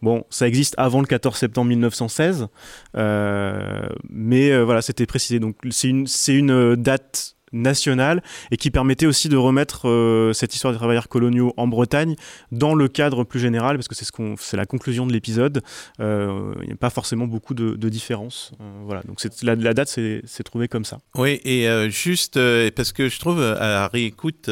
Bon, 0.00 0.24
ça 0.30 0.46
existe 0.46 0.74
avant 0.78 1.00
le 1.00 1.06
14 1.06 1.36
septembre 1.36 1.68
1916, 1.70 2.46
euh, 2.96 3.88
mais 4.08 4.52
euh, 4.52 4.64
voilà, 4.64 4.80
c'était 4.80 5.06
précisé. 5.06 5.40
Donc 5.40 5.56
c'est 5.70 6.34
une 6.34 6.76
date 6.76 7.36
nationale 7.52 8.22
et 8.50 8.56
qui 8.56 8.70
permettait 8.70 9.06
aussi 9.06 9.28
de 9.28 9.36
remettre 9.36 9.88
euh, 9.88 10.32
cette 10.32 10.54
histoire 10.54 10.72
des 10.72 10.78
travailleurs 10.78 11.08
coloniaux 11.08 11.52
en 11.56 11.66
Bretagne 11.66 12.16
dans 12.52 12.74
le 12.74 12.88
cadre 12.88 13.24
plus 13.24 13.40
général, 13.40 13.76
parce 13.76 13.88
que 13.88 13.94
c'est 13.94 14.04
ce 14.04 14.12
qu'on, 14.12 14.36
la 14.52 14.66
conclusion 14.66 15.06
de 15.06 15.12
l'épisode. 15.12 15.62
Euh, 16.00 16.54
il 16.62 16.66
n'y 16.66 16.72
a 16.72 16.76
pas 16.76 16.90
forcément 16.90 17.26
beaucoup 17.26 17.54
de, 17.54 17.74
de 17.74 17.88
différences. 17.88 18.52
Euh, 18.60 18.64
voilà, 18.84 19.02
donc 19.02 19.20
la, 19.42 19.54
la, 19.54 19.74
date 19.74 19.88
s'est, 19.88 20.22
trouvée 20.44 20.68
comme 20.68 20.84
ça. 20.84 20.98
Oui, 21.16 21.40
et 21.44 21.68
juste 21.90 22.38
parce 22.70 22.92
que 22.92 23.08
je 23.08 23.18
trouve 23.18 23.40
à 23.42 23.88
réécoute, 23.88 24.50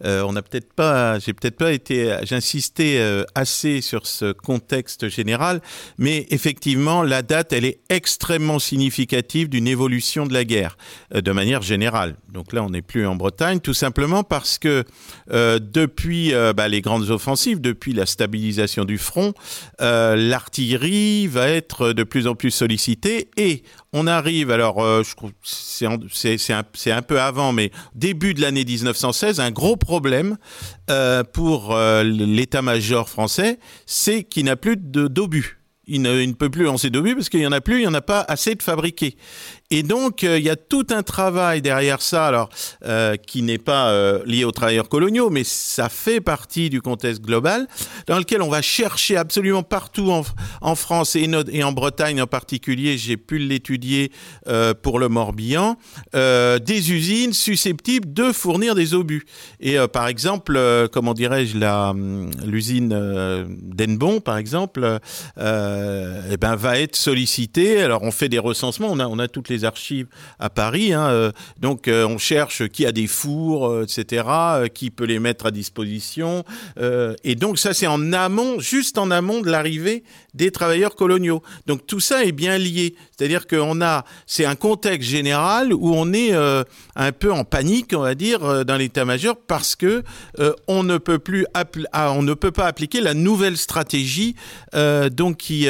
on 0.00 0.32
n'a 0.32 0.42
peut-être 0.42 0.72
pas, 0.72 1.18
j'ai 1.18 1.32
peut-être 1.32 1.56
pas 1.56 1.72
été, 1.72 2.16
j'insistais 2.22 3.00
assez 3.34 3.80
sur 3.80 4.06
ce 4.06 4.32
contexte 4.32 5.08
général, 5.08 5.60
mais 5.98 6.26
effectivement, 6.30 7.02
la 7.02 7.22
date, 7.22 7.52
elle 7.52 7.64
est 7.64 7.80
extrêmement 7.88 8.58
significative 8.58 9.48
d'une 9.48 9.68
évolution 9.68 10.26
de 10.26 10.32
la 10.32 10.44
guerre, 10.44 10.76
de 11.14 11.32
manière 11.32 11.62
générale. 11.62 12.16
Donc 12.32 12.52
là, 12.52 12.62
on 12.62 12.68
n'est 12.70 12.82
plus 12.82 13.06
en 13.06 13.16
Bretagne, 13.16 13.58
tout 13.58 13.72
simplement 13.72 14.22
parce 14.22 14.58
que 14.58 14.84
euh, 15.32 15.58
depuis 15.58 16.34
euh, 16.34 16.52
bah, 16.52 16.68
les 16.68 16.82
grandes 16.82 17.08
offensives, 17.10 17.58
depuis 17.58 17.94
la 17.94 18.04
stabilisation 18.04 18.84
du 18.84 18.98
front, 18.98 19.32
euh, 19.80 20.14
l'artillerie 20.14 21.26
va 21.26 21.48
être 21.48 21.94
de 21.94 22.02
plus 22.02 22.26
en 22.26 22.34
plus 22.34 22.50
sollicitée 22.50 23.30
et 23.38 23.62
on 23.94 24.06
arrive, 24.06 24.50
alors 24.50 24.84
c'est 25.42 25.86
un, 25.86 27.02
peu 27.02 27.20
avant, 27.20 27.54
mais 27.54 27.70
début 27.94 28.34
de 28.34 28.42
l'année 28.42 28.66
1916, 28.66 29.40
un 29.40 29.50
gros 29.50 29.76
problème 29.76 30.36
pour 31.32 31.74
l'état-major 32.04 33.08
français, 33.08 33.58
c'est 33.86 34.24
qu'il 34.24 34.44
n'a 34.44 34.56
plus 34.56 34.76
d'obus. 34.76 35.58
Il 35.90 36.02
ne, 36.02 36.20
il 36.20 36.28
ne, 36.28 36.34
peut 36.34 36.50
plus 36.50 36.64
lancer 36.64 36.90
d'obus 36.90 37.14
parce 37.14 37.30
qu'il 37.30 37.40
n'y 37.40 37.46
en 37.46 37.52
a 37.52 37.62
plus, 37.62 37.76
il 37.76 37.80
n'y 37.80 37.86
en 37.86 37.94
a 37.94 38.02
pas 38.02 38.20
assez 38.28 38.54
de 38.54 38.62
fabriqués. 38.62 39.16
Et 39.70 39.82
donc, 39.82 40.24
euh, 40.24 40.38
il 40.38 40.44
y 40.46 40.48
a 40.48 40.56
tout 40.56 40.86
un 40.88 41.02
travail 41.02 41.60
derrière 41.60 42.00
ça, 42.00 42.26
alors 42.26 42.48
euh, 42.86 43.16
qui 43.16 43.42
n'est 43.42 43.58
pas 43.58 43.90
euh, 43.90 44.22
lié 44.24 44.44
aux 44.44 44.50
travailleurs 44.50 44.88
coloniaux, 44.88 45.28
mais 45.28 45.44
ça 45.44 45.90
fait 45.90 46.22
partie 46.22 46.70
du 46.70 46.80
contexte 46.80 47.20
global, 47.20 47.68
dans 48.06 48.16
lequel 48.16 48.40
on 48.40 48.48
va 48.48 48.62
chercher 48.62 49.18
absolument 49.18 49.62
partout 49.62 50.10
en, 50.10 50.74
France 50.74 51.16
et, 51.16 51.28
et, 51.52 51.62
en 51.62 51.72
Bretagne 51.72 52.22
en 52.22 52.26
particulier, 52.26 52.96
j'ai 52.96 53.18
pu 53.18 53.38
l'étudier 53.38 54.10
pour 54.82 54.98
le 54.98 55.08
Morbihan, 55.08 55.76
des 56.14 56.92
usines 56.92 57.32
susceptibles 57.32 58.12
de 58.12 58.32
fournir 58.32 58.74
des 58.74 58.94
obus. 58.94 59.26
Et 59.60 59.76
par 59.92 60.08
exemple, 60.08 60.58
comment 60.92 61.14
dirais-je, 61.14 61.58
hum, 61.58 62.30
l'usine 62.44 62.88
d'Enbon, 63.48 64.20
par 64.20 64.38
exemple, 64.38 64.98
eh 65.36 66.36
ben, 66.36 66.56
va 66.56 66.78
être 66.78 66.96
sollicitée. 66.96 67.82
Alors, 67.82 68.02
on 68.02 68.10
fait 68.10 68.28
des 68.28 68.38
recensements, 68.38 68.88
on 68.90 68.98
a, 68.98 69.06
on 69.06 69.18
a 69.18 69.28
toutes 69.28 69.48
les 69.48 69.57
archives 69.64 70.06
à 70.38 70.50
Paris. 70.50 70.92
Hein, 70.92 71.08
euh, 71.08 71.32
donc 71.60 71.88
euh, 71.88 72.06
on 72.06 72.18
cherche 72.18 72.68
qui 72.68 72.86
a 72.86 72.92
des 72.92 73.06
fours, 73.06 73.68
euh, 73.68 73.84
etc., 73.84 74.24
qui 74.72 74.90
peut 74.90 75.04
les 75.04 75.18
mettre 75.18 75.46
à 75.46 75.50
disposition. 75.50 76.44
et 77.24 77.34
donc 77.34 77.58
ça 77.58 77.74
c'est 77.74 77.86
en 77.86 78.12
amont, 78.12 78.60
juste 78.60 78.98
en 78.98 79.10
amont 79.10 79.40
de 79.40 79.50
l'arrivée 79.50 80.04
des 80.34 80.50
travailleurs 80.50 80.94
coloniaux. 80.94 81.42
Donc 81.66 81.86
tout 81.86 82.00
ça 82.00 82.24
est 82.24 82.32
bien 82.32 82.58
lié. 82.58 82.94
C'est-à-dire 83.16 83.46
qu'on 83.46 83.80
a, 83.80 84.04
c'est 84.26 84.44
un 84.44 84.54
contexte 84.54 85.08
général 85.08 85.72
où 85.72 85.92
on 85.94 86.12
est 86.12 86.32
un 86.32 87.12
peu 87.12 87.32
en 87.32 87.44
panique, 87.44 87.92
on 87.94 88.00
va 88.00 88.14
dire, 88.14 88.64
dans 88.64 88.76
l'état-major 88.76 89.36
parce 89.46 89.74
que 89.74 90.02
on 90.66 90.82
ne 90.82 90.98
peut 90.98 91.18
plus, 91.18 91.46
ah, 91.54 92.12
on 92.12 92.22
ne 92.22 92.34
peut 92.34 92.52
pas 92.52 92.66
appliquer 92.66 93.00
la 93.00 93.14
nouvelle 93.14 93.56
stratégie 93.56 94.36
donc 95.12 95.38
qui 95.38 95.68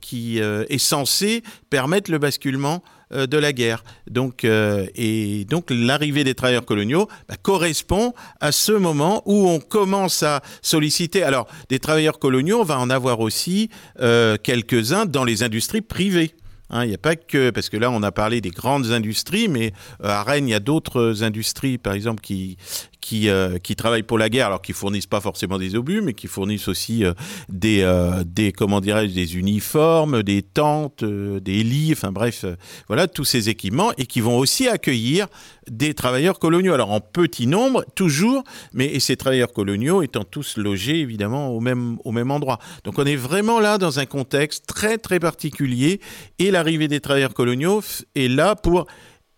qui 0.00 0.38
est 0.38 0.78
censée 0.78 1.42
permettre 1.68 2.10
le 2.10 2.18
basculement 2.18 2.82
de 3.12 3.38
la 3.38 3.52
guerre. 3.52 3.82
Donc, 4.08 4.44
euh, 4.44 4.86
et 4.94 5.44
donc 5.46 5.66
l'arrivée 5.70 6.24
des 6.24 6.34
travailleurs 6.34 6.64
coloniaux 6.64 7.08
bah, 7.28 7.36
correspond 7.40 8.14
à 8.40 8.52
ce 8.52 8.72
moment 8.72 9.22
où 9.26 9.48
on 9.48 9.60
commence 9.60 10.22
à 10.22 10.42
solliciter. 10.62 11.22
Alors, 11.22 11.46
des 11.68 11.78
travailleurs 11.78 12.18
coloniaux, 12.18 12.60
on 12.60 12.64
va 12.64 12.78
en 12.78 12.90
avoir 12.90 13.20
aussi 13.20 13.70
euh, 14.00 14.36
quelques-uns 14.42 15.06
dans 15.06 15.24
les 15.24 15.42
industries 15.42 15.80
privées. 15.80 16.34
Hein, 16.70 16.84
il 16.84 16.88
n'y 16.88 16.94
a 16.94 16.98
pas 16.98 17.16
que, 17.16 17.50
parce 17.50 17.68
que 17.68 17.76
là 17.76 17.90
on 17.90 18.02
a 18.04 18.12
parlé 18.12 18.40
des 18.40 18.50
grandes 18.50 18.92
industries, 18.92 19.48
mais 19.48 19.72
à 20.02 20.22
Rennes 20.22 20.46
il 20.46 20.52
y 20.52 20.54
a 20.54 20.60
d'autres 20.60 21.24
industries, 21.24 21.78
par 21.78 21.94
exemple, 21.94 22.20
qui, 22.20 22.58
qui, 23.00 23.28
euh, 23.28 23.58
qui 23.58 23.76
travaillent 23.76 24.02
pour 24.02 24.18
la 24.18 24.28
guerre, 24.28 24.46
alors 24.46 24.62
qui 24.62 24.72
fournissent 24.72 25.06
pas 25.06 25.20
forcément 25.20 25.58
des 25.58 25.74
obus, 25.74 26.02
mais 26.02 26.14
qui 26.14 26.26
fournissent 26.26 26.68
aussi 26.68 27.04
euh, 27.04 27.12
des, 27.48 27.80
euh, 27.82 28.22
des, 28.24 28.52
comment 28.52 28.80
dirais-je, 28.80 29.14
des 29.14 29.36
uniformes, 29.36 30.22
des 30.22 30.42
tentes, 30.42 31.04
des 31.04 31.62
lits, 31.62 31.92
enfin 31.92 32.12
bref, 32.12 32.44
voilà, 32.88 33.08
tous 33.08 33.24
ces 33.24 33.48
équipements, 33.48 33.92
et 33.96 34.06
qui 34.06 34.20
vont 34.20 34.38
aussi 34.38 34.68
accueillir 34.68 35.26
des 35.70 35.94
travailleurs 35.94 36.38
coloniaux. 36.38 36.74
Alors 36.74 36.90
en 36.90 37.00
petit 37.00 37.46
nombre, 37.46 37.84
toujours, 37.94 38.44
mais 38.72 38.98
ces 39.00 39.16
travailleurs 39.16 39.52
coloniaux 39.52 40.02
étant 40.02 40.24
tous 40.24 40.56
logés 40.56 41.00
évidemment 41.00 41.48
au 41.48 41.60
même, 41.60 41.98
au 42.04 42.12
même 42.12 42.30
endroit. 42.30 42.58
Donc 42.84 42.98
on 42.98 43.04
est 43.04 43.16
vraiment 43.16 43.60
là 43.60 43.78
dans 43.78 43.98
un 43.98 44.06
contexte 44.06 44.66
très 44.66 44.98
très 44.98 45.20
particulier, 45.20 46.00
et 46.38 46.50
l'arrivée 46.50 46.88
des 46.88 47.00
travailleurs 47.00 47.34
coloniaux 47.34 47.82
est 48.14 48.28
là 48.28 48.54
pour 48.56 48.86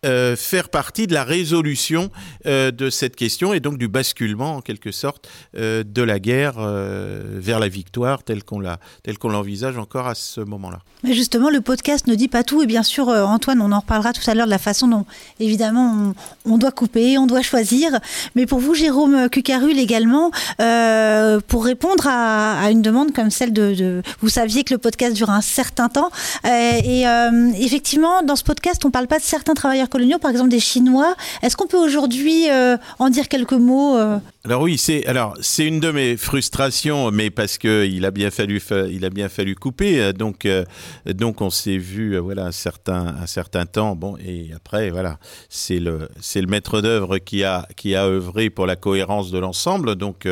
euh, 0.05 0.35
faire 0.35 0.69
partie 0.69 1.07
de 1.07 1.15
la 1.15 1.23
résolution 1.23 2.11
euh, 2.47 2.73
de 2.73 2.91
cette 2.91 3.15
question 3.15 3.55
et 3.55 3.61
donc 3.61 3.79
du 3.79 3.87
basculement 3.87 4.57
en 4.57 4.61
quelque 4.61 4.91
sorte 4.91 5.29
euh, 5.57 5.85
de 5.87 6.03
la 6.03 6.19
guerre 6.19 6.55
vers 6.59 7.61
la 7.61 7.69
victoire 7.69 8.25
telle 8.25 8.43
qu'on 8.43 8.59
la 8.59 8.81
telle 9.05 9.17
qu'on 9.17 9.29
l'envisage 9.29 9.79
encore 9.79 10.09
à 10.09 10.17
ce 10.17 10.41
moment-là. 10.41 10.81
Mais 11.05 11.15
justement, 11.15 11.51
le 11.51 11.61
podcast 11.61 12.09
ne 12.09 12.17
dit 12.17 12.27
pas 12.27 12.43
tout 12.43 12.63
et 12.65 12.67
bien 12.67 12.83
sûr, 12.83 13.09
Antoine, 13.09 13.61
on 13.61 13.71
en 13.71 13.79
reparlera 13.79 14.13
tout 14.13 14.29
à 14.29 14.35
l'heure 14.35 14.47
de 14.47 14.51
la 14.51 14.59
façon 14.59 14.89
dont 14.89 15.07
évidemment 15.39 16.15
on, 16.47 16.59
doit 16.59 16.73
couper, 16.73 17.17
on 17.17 17.27
doit 17.27 17.43
choisir. 17.43 18.01
Mais 18.35 18.47
pour 18.47 18.59
vous, 18.59 18.75
Jérôme 18.75 19.29
Cucarul 19.29 19.79
également, 19.79 20.33
pour 21.47 21.65
répondre 21.65 22.09
à, 22.09 22.71
une 22.73 22.83
demande 22.83 23.13
comme 23.13 23.31
celle 23.31 23.53
de, 23.53 24.03
vous 24.21 24.29
saviez 24.29 24.65
que 24.65 24.75
le 24.75 24.79
podcast 24.79 25.15
dure 25.15 25.31
un 25.31 25.43
certain 25.43 25.89
temps 25.89 26.11
et 26.45 27.05
effectivement, 27.61 28.23
dans 28.23 28.37
ce 28.37 28.45
podcast, 28.45 28.85
on 28.85 28.91
parle 28.91 29.07
pas 29.07 29.19
de 29.19 29.25
certains 29.25 29.55
travailleurs 29.55 29.91
coloniaux, 29.93 30.19
par 30.19 30.31
exemple 30.31 30.49
des 30.49 30.59
Chinois. 30.59 31.15
Est-ce 31.43 31.55
qu'on 31.55 31.67
peut 31.67 31.77
aujourd'hui 31.77 32.51
euh, 32.51 32.79
en 32.99 33.11
dire 33.11 33.29
quelques 33.29 33.53
mots 33.53 33.99
euh? 33.99 34.19
Alors 34.45 34.63
oui, 34.63 34.79
c'est 34.79 35.07
alors 35.07 35.35
c'est 35.43 35.67
une 35.67 35.81
de 35.81 35.91
mes 35.91 36.17
frustrations, 36.17 37.11
mais 37.11 37.29
parce 37.29 37.59
que 37.59 37.87
il 37.87 38.07
a 38.07 38.11
bien 38.11 38.31
fallu 38.31 38.61
il 38.91 39.05
a 39.05 39.11
bien 39.11 39.29
fallu 39.29 39.55
couper. 39.55 40.01
Euh, 40.01 40.13
donc 40.13 40.49
donc 41.07 41.43
on 41.43 41.51
s'est 41.51 41.77
vu 41.77 42.17
voilà 42.17 42.47
un 42.47 42.53
certain 42.53 43.15
un 43.21 43.27
certain 43.27 43.67
temps. 43.67 43.95
Bon 43.95 44.17
et 44.17 44.51
après 44.57 44.89
voilà 44.91 45.19
c'est 45.51 45.79
le 45.79 46.09
c'est 46.21 46.41
le 46.41 46.47
maître 46.47 46.81
d'œuvre 46.81 47.19
qui 47.19 47.45
a 47.45 47.69
qui 47.77 47.95
a 47.95 48.07
œuvré 48.07 48.49
pour 48.49 48.67
la 48.67 48.77
cohérence 48.77 49.31
de 49.31 49.39
l'ensemble. 49.39 49.95
Donc 49.97 50.27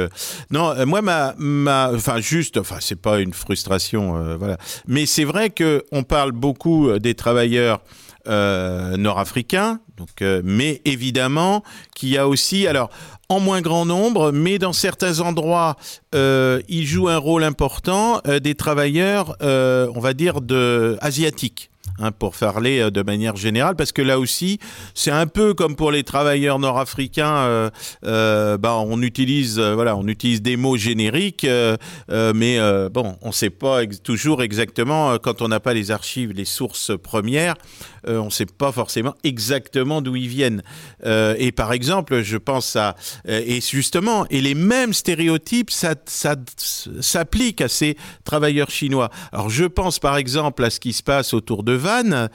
non 0.51 0.75
moi 0.87 1.03
ma 1.03 1.35
ma 1.37 1.93
enfin 1.95 2.19
juste 2.21 2.57
enfin 2.57 2.79
c'est 2.81 3.01
pas 3.01 3.21
une 3.21 3.35
frustration 3.35 4.37
voilà 4.39 4.57
mais 4.87 5.05
c'est 5.05 5.25
vrai 5.25 5.51
que 5.51 5.85
on 5.93 6.03
parle 6.03 6.33
beaucoup 6.33 6.99
des 6.99 7.15
travailleurs 7.15 7.83
euh, 8.27 8.97
nord-africains, 8.97 9.81
euh, 10.23 10.43
mais 10.45 10.81
évidemment 10.85 11.63
qu'il 11.95 12.11
y 12.11 12.19
a 12.19 12.29
aussi, 12.29 12.67
alors 12.67 12.91
en 13.29 13.41
moins 13.41 13.61
grand 13.61 13.87
nombre, 13.87 14.33
mais 14.33 14.59
dans 14.59 14.73
certains 14.73 15.21
endroits, 15.21 15.77
euh, 16.15 16.61
il 16.69 16.87
joue 16.87 17.09
un 17.09 17.17
rôle 17.17 17.45
important 17.45 18.21
euh, 18.27 18.41
des 18.41 18.55
travailleurs, 18.55 19.37
on 19.41 20.01
va 20.01 20.15
dire, 20.15 20.41
de 20.41 20.99
asiatiques. 21.01 21.70
Hein, 22.03 22.13
pour 22.13 22.35
parler 22.35 22.81
euh, 22.81 22.91
de 22.91 23.03
manière 23.03 23.37
générale, 23.37 23.77
parce 23.77 23.93
que 23.93 24.01
là 24.01 24.19
aussi, 24.19 24.59
c'est 24.95 25.11
un 25.11 25.27
peu 25.27 25.53
comme 25.53 25.77
pour 25.77 25.91
les 25.91 26.03
travailleurs 26.03 26.59
nord-africains, 26.59 27.37
euh, 27.37 27.71
euh, 28.07 28.57
bah, 28.57 28.77
on 28.79 29.03
utilise, 29.03 29.61
voilà, 29.61 29.97
on 29.97 30.07
utilise 30.09 30.41
des 30.41 30.57
mots 30.57 30.79
génériques, 30.79 31.47
mais 32.09 32.59
bon, 32.91 33.17
on 33.21 33.29
ne 33.29 33.33
sait 33.33 33.51
pas 33.51 33.85
toujours 34.03 34.43
exactement 34.43 35.19
quand 35.19 35.43
on 35.43 35.49
n'a 35.49 35.61
pas 35.61 35.75
les 35.75 35.91
archives, 35.91 36.33
les 36.33 36.45
sources 36.45 36.93
premières, 36.97 37.55
on 38.07 38.27
ne 38.27 38.31
sait 38.31 38.47
pas 38.47 38.73
forcément 38.73 39.15
exactement 39.25 40.01
d'où 40.01 40.17
ils 40.17 40.29
viennent. 40.29 40.63
et 41.05 41.53
par 41.53 41.73
exemple, 41.73 42.23
je 42.23 42.37
pense 42.37 42.77
à, 42.77 42.95
et 43.27 43.61
justement, 43.61 44.27
et 44.31 44.41
les 44.41 44.55
mêmes 44.55 44.93
stéréotypes, 44.93 45.71
s'appliquent 45.71 47.61
à 47.61 47.69
ces 47.69 47.97
travailleurs 48.25 48.71
chinois. 48.71 49.11
Alors, 49.33 49.51
je 49.51 49.65
pense 49.65 49.99
par 49.99 50.17
exemple 50.17 50.65
à 50.65 50.71
ce 50.71 50.81
qui 50.81 50.93
se 50.93 51.03
passe 51.03 51.35
autour 51.35 51.63
de 51.63 51.73
Vannes, 51.91 52.29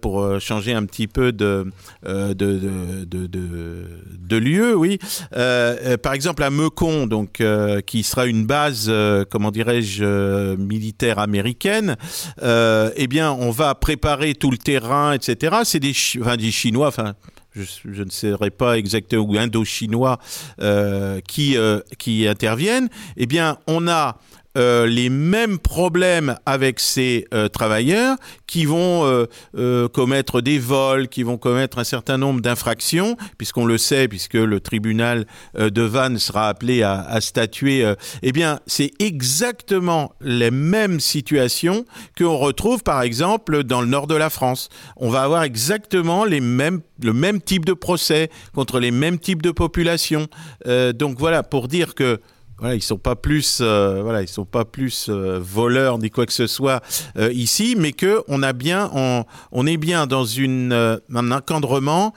pour 0.00 0.40
changer 0.40 0.72
un 0.74 0.84
petit 0.84 1.08
peu 1.08 1.32
de, 1.32 1.66
de, 2.04 2.36
lieu, 4.36 4.76
oui. 4.76 4.98
par 6.02 6.12
exemple, 6.12 6.42
à 6.42 6.50
Mecon, 6.50 7.06
donc, 7.06 7.42
qui 7.86 8.02
sera 8.02 8.26
une 8.26 8.46
base, 8.46 8.92
comment 9.30 9.50
dirais-je, 9.50 10.54
militaire 10.56 11.18
américaine, 11.18 11.96
eh 12.42 13.06
bien, 13.08 13.32
on 13.32 13.50
va 13.50 13.74
préparer 13.74 14.34
tout 14.34 14.50
le 14.50 14.58
terrain, 14.58 15.12
etc. 15.12 15.56
C'est 15.64 15.80
des, 15.80 15.94
enfin, 16.20 16.36
des 16.36 16.50
Chinois, 16.50 16.88
enfin, 16.88 17.14
je, 17.54 18.02
ne 18.02 18.10
serai 18.10 18.50
pas 18.50 18.78
exactement, 18.78 19.24
ou 19.24 19.36
indo-chinois 19.36 20.18
euh, 20.60 21.20
qui, 21.20 21.56
euh, 21.56 21.80
qui 21.98 22.26
interviennent, 22.28 22.88
eh 23.16 23.26
bien, 23.26 23.58
on 23.66 23.88
a 23.88 24.18
euh, 24.58 24.84
les 24.86 25.10
mêmes 25.10 25.60
problèmes 25.60 26.36
avec 26.44 26.80
ces 26.80 27.24
euh, 27.32 27.46
travailleurs 27.46 28.16
qui 28.48 28.64
vont 28.64 29.26
euh, 29.54 29.88
commettre 29.88 30.40
des 30.40 30.58
vols, 30.58 31.06
qui 31.06 31.22
vont 31.22 31.38
commettre 31.38 31.78
un 31.78 31.84
certain 31.84 32.18
nombre 32.18 32.40
d'infractions, 32.40 33.16
puisqu'on 33.38 33.64
le 33.64 33.78
sait, 33.78 34.08
puisque 34.08 34.34
le 34.34 34.58
tribunal 34.58 35.26
de 35.56 35.82
Vannes 35.82 36.18
sera 36.18 36.48
appelé 36.48 36.82
à, 36.82 37.20
statuer. 37.20 37.94
eh 38.22 38.32
bien, 38.32 38.58
c'est 38.66 38.90
exactement 38.98 40.12
les 40.20 40.50
mêmes 40.50 40.98
situations 40.98 41.84
qu'on 42.18 42.36
retrouve, 42.36 42.82
par 42.82 43.02
exemple, 43.02 43.62
dans 43.62 43.80
le 43.80 43.86
nord 43.86 44.08
de 44.08 44.16
la 44.16 44.30
France. 44.30 44.68
On 44.96 45.10
va 45.10 45.22
avoir 45.22 45.44
exactement 45.44 46.24
les 46.24 46.40
mêmes, 46.40 46.80
le 47.02 47.12
même 47.12 47.40
type 47.40 47.64
de 47.64 47.72
procès 47.72 48.30
contre 48.52 48.80
les 48.80 48.90
mêmes 48.90 49.18
types 49.18 49.42
de 49.42 49.52
populations. 49.52 50.26
donc 50.66 51.18
voilà, 51.18 51.44
pour 51.44 51.68
dire 51.68 51.94
que 51.94 52.20
ils 52.68 52.82
sont 52.82 52.98
pas 52.98 53.16
plus, 53.16 53.58
euh, 53.60 54.26
sont 54.26 54.44
pas 54.44 54.64
plus 54.64 55.06
euh, 55.08 55.38
voleurs 55.40 55.98
ni 55.98 56.10
quoi 56.10 56.26
que 56.26 56.32
ce 56.32 56.46
soit 56.46 56.82
euh, 57.16 57.32
ici, 57.32 57.74
mais 57.78 57.92
que 57.92 58.22
on 58.28 58.42
est 58.42 58.52
bien 59.76 60.06
dans 60.06 60.26
un 60.38 61.32
encadrement 61.32 62.14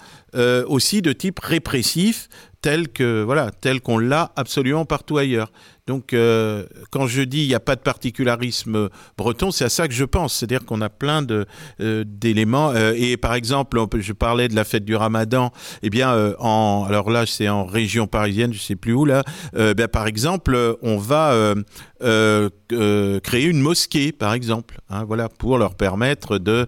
aussi 0.67 1.01
de 1.01 1.13
type 1.13 1.39
répressif, 1.39 2.27
tel 2.61 2.89
que 2.89 3.23
voilà, 3.23 3.51
tel 3.51 3.81
qu'on 3.81 3.97
l'a 3.99 4.31
absolument 4.35 4.85
partout 4.85 5.17
ailleurs. 5.17 5.51
Donc, 5.85 6.13
euh, 6.13 6.65
quand 6.91 7.07
je 7.07 7.21
dis 7.21 7.43
il 7.43 7.47
n'y 7.49 7.55
a 7.55 7.59
pas 7.59 7.75
de 7.75 7.81
particularisme 7.81 8.87
breton, 9.17 9.51
c'est 9.51 9.65
à 9.65 9.69
ça 9.69 9.87
que 9.89 9.93
je 9.93 10.05
pense. 10.05 10.33
C'est-à-dire 10.33 10.65
qu'on 10.65 10.79
a 10.79 10.89
plein 10.89 11.25
euh, 11.29 12.03
d'éléments. 12.07 12.71
Euh, 12.71 12.93
et 12.95 13.17
par 13.17 13.33
exemple, 13.33 13.83
je 13.99 14.13
parlais 14.13 14.47
de 14.47 14.55
la 14.55 14.63
fête 14.63 14.85
du 14.85 14.95
Ramadan. 14.95 15.51
Eh 15.81 15.89
bien, 15.89 16.33
en 16.39 16.85
alors 16.87 17.09
là, 17.09 17.25
c'est 17.25 17.49
en 17.49 17.65
région 17.65 18.07
parisienne, 18.07 18.53
je 18.53 18.59
sais 18.59 18.77
plus 18.77 18.93
où 18.93 19.03
là. 19.03 19.23
Ben, 19.53 19.87
par 19.87 20.07
exemple, 20.07 20.77
on 20.81 20.97
va 20.97 21.53
créer 21.99 23.45
une 23.45 23.61
mosquée, 23.61 24.11
par 24.13 24.33
exemple. 24.33 24.79
Hein, 24.89 25.03
voilà, 25.03 25.27
pour 25.27 25.57
leur 25.57 25.75
permettre 25.75 26.37
de 26.37 26.67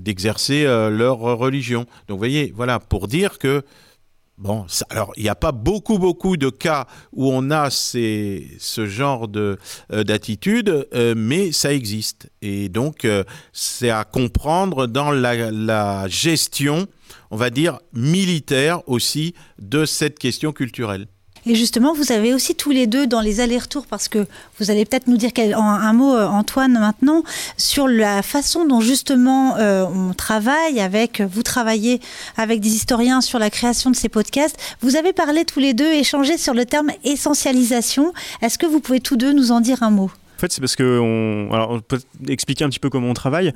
d'exercer 0.00 0.64
leur 0.64 1.18
religion. 1.18 1.80
Donc, 2.06 2.16
vous 2.16 2.18
voyez, 2.18 2.52
voilà, 2.54 2.78
pour 2.78 3.08
dire 3.08 3.38
que 3.38 3.64
Bon, 4.38 4.66
alors 4.90 5.14
il 5.16 5.22
n'y 5.22 5.30
a 5.30 5.34
pas 5.34 5.52
beaucoup 5.52 5.98
beaucoup 5.98 6.36
de 6.36 6.50
cas 6.50 6.86
où 7.12 7.32
on 7.32 7.50
a 7.50 7.70
ce 7.70 8.86
genre 8.86 9.28
euh, 9.34 9.56
d'attitude, 9.90 10.86
euh, 10.94 11.14
mais 11.16 11.52
ça 11.52 11.72
existe 11.72 12.28
et 12.42 12.68
donc 12.68 13.06
euh, 13.06 13.24
c'est 13.54 13.88
à 13.88 14.04
comprendre 14.04 14.86
dans 14.86 15.10
la 15.10 16.06
gestion, 16.08 16.86
on 17.30 17.36
va 17.38 17.48
dire 17.48 17.78
militaire 17.94 18.86
aussi 18.86 19.34
de 19.58 19.86
cette 19.86 20.18
question 20.18 20.52
culturelle. 20.52 21.06
Et 21.48 21.54
justement, 21.54 21.92
vous 21.92 22.10
avez 22.10 22.34
aussi 22.34 22.56
tous 22.56 22.72
les 22.72 22.88
deux 22.88 23.06
dans 23.06 23.20
les 23.20 23.38
allers-retours, 23.38 23.86
parce 23.86 24.08
que 24.08 24.26
vous 24.58 24.72
allez 24.72 24.84
peut-être 24.84 25.06
nous 25.06 25.16
dire 25.16 25.30
un 25.54 25.92
mot, 25.92 26.12
euh, 26.12 26.26
Antoine, 26.26 26.72
maintenant, 26.72 27.22
sur 27.56 27.86
la 27.86 28.22
façon 28.22 28.64
dont 28.64 28.80
justement 28.80 29.56
euh, 29.56 29.84
on 29.84 30.12
travaille 30.12 30.80
avec, 30.80 31.20
vous 31.20 31.44
travaillez 31.44 32.00
avec 32.36 32.60
des 32.60 32.74
historiens 32.74 33.20
sur 33.20 33.38
la 33.38 33.48
création 33.48 33.90
de 33.90 33.96
ces 33.96 34.08
podcasts. 34.08 34.56
Vous 34.80 34.96
avez 34.96 35.12
parlé 35.12 35.44
tous 35.44 35.60
les 35.60 35.72
deux, 35.72 35.92
échangé 35.92 36.36
sur 36.36 36.52
le 36.52 36.66
terme 36.66 36.90
essentialisation. 37.04 38.12
Est-ce 38.42 38.58
que 38.58 38.66
vous 38.66 38.80
pouvez 38.80 38.98
tous 38.98 39.16
deux 39.16 39.32
nous 39.32 39.52
en 39.52 39.60
dire 39.60 39.84
un 39.84 39.90
mot? 39.90 40.10
En 40.36 40.38
fait, 40.38 40.52
c'est 40.52 40.60
parce 40.60 40.76
que 40.76 40.98
on, 40.98 41.52
alors 41.52 41.70
on 41.70 41.80
peut 41.80 41.98
expliquer 42.28 42.64
un 42.64 42.68
petit 42.68 42.78
peu 42.78 42.90
comment 42.90 43.08
on 43.08 43.14
travaille. 43.14 43.52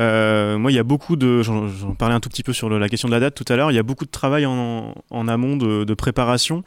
Euh, 0.00 0.58
moi, 0.58 0.72
il 0.72 0.74
y 0.74 0.80
a 0.80 0.82
beaucoup 0.82 1.14
de, 1.14 1.42
j'en 1.42 1.94
parlais 1.96 2.14
un 2.14 2.20
tout 2.20 2.28
petit 2.28 2.42
peu 2.42 2.52
sur 2.52 2.68
la 2.68 2.88
question 2.88 3.06
de 3.08 3.14
la 3.14 3.20
date 3.20 3.34
tout 3.34 3.44
à 3.52 3.56
l'heure. 3.56 3.70
Il 3.70 3.74
y 3.74 3.78
a 3.78 3.84
beaucoup 3.84 4.04
de 4.04 4.10
travail 4.10 4.44
en, 4.44 4.94
amont 5.28 5.56
de, 5.56 5.94
préparation 5.94 6.64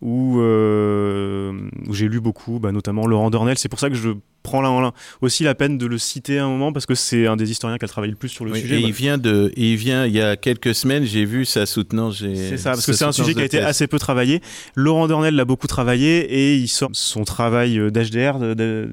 où, 0.00 0.40
euh, 0.40 1.52
où 1.86 1.92
j'ai 1.92 2.08
lu 2.08 2.20
beaucoup, 2.20 2.58
bah, 2.60 2.72
notamment 2.72 3.06
Laurent 3.06 3.30
Dornel. 3.30 3.58
C'est 3.58 3.68
pour 3.68 3.78
ça 3.78 3.90
que 3.90 3.94
je 3.94 4.10
prend 4.42 4.60
là, 4.60 4.92
aussi 5.20 5.44
la 5.44 5.54
peine 5.54 5.78
de 5.78 5.86
le 5.86 5.98
citer 5.98 6.38
un 6.38 6.48
moment 6.48 6.72
parce 6.72 6.86
que 6.86 6.94
c'est 6.94 7.26
un 7.26 7.36
des 7.36 7.50
historiens 7.50 7.78
qui 7.78 7.84
a 7.84 7.88
travaillé 7.88 8.10
le 8.10 8.16
plus 8.16 8.28
sur 8.28 8.44
le 8.44 8.54
sujet. 8.54 8.80
Et 8.80 8.80
il 8.80 8.92
vient 8.92 9.18
de, 9.18 9.52
il 9.56 9.76
vient 9.76 10.06
il 10.06 10.12
y 10.12 10.20
a 10.20 10.36
quelques 10.36 10.74
semaines, 10.74 11.04
j'ai 11.04 11.24
vu 11.24 11.44
sa 11.44 11.66
soutenance. 11.66 12.18
C'est 12.18 12.56
ça, 12.56 12.70
parce 12.70 12.86
que 12.86 12.92
c'est 12.92 13.04
un 13.04 13.12
sujet 13.12 13.34
qui 13.34 13.40
a 13.40 13.44
été 13.44 13.60
assez 13.60 13.86
peu 13.86 13.98
travaillé. 13.98 14.40
Laurent 14.74 15.08
Dornel 15.08 15.34
l'a 15.34 15.44
beaucoup 15.44 15.66
travaillé 15.66 16.20
et 16.20 16.56
il 16.56 16.68
sort 16.68 16.90
son 16.92 17.24
travail 17.24 17.78
euh, 17.78 17.90
d'HDR 17.90 18.38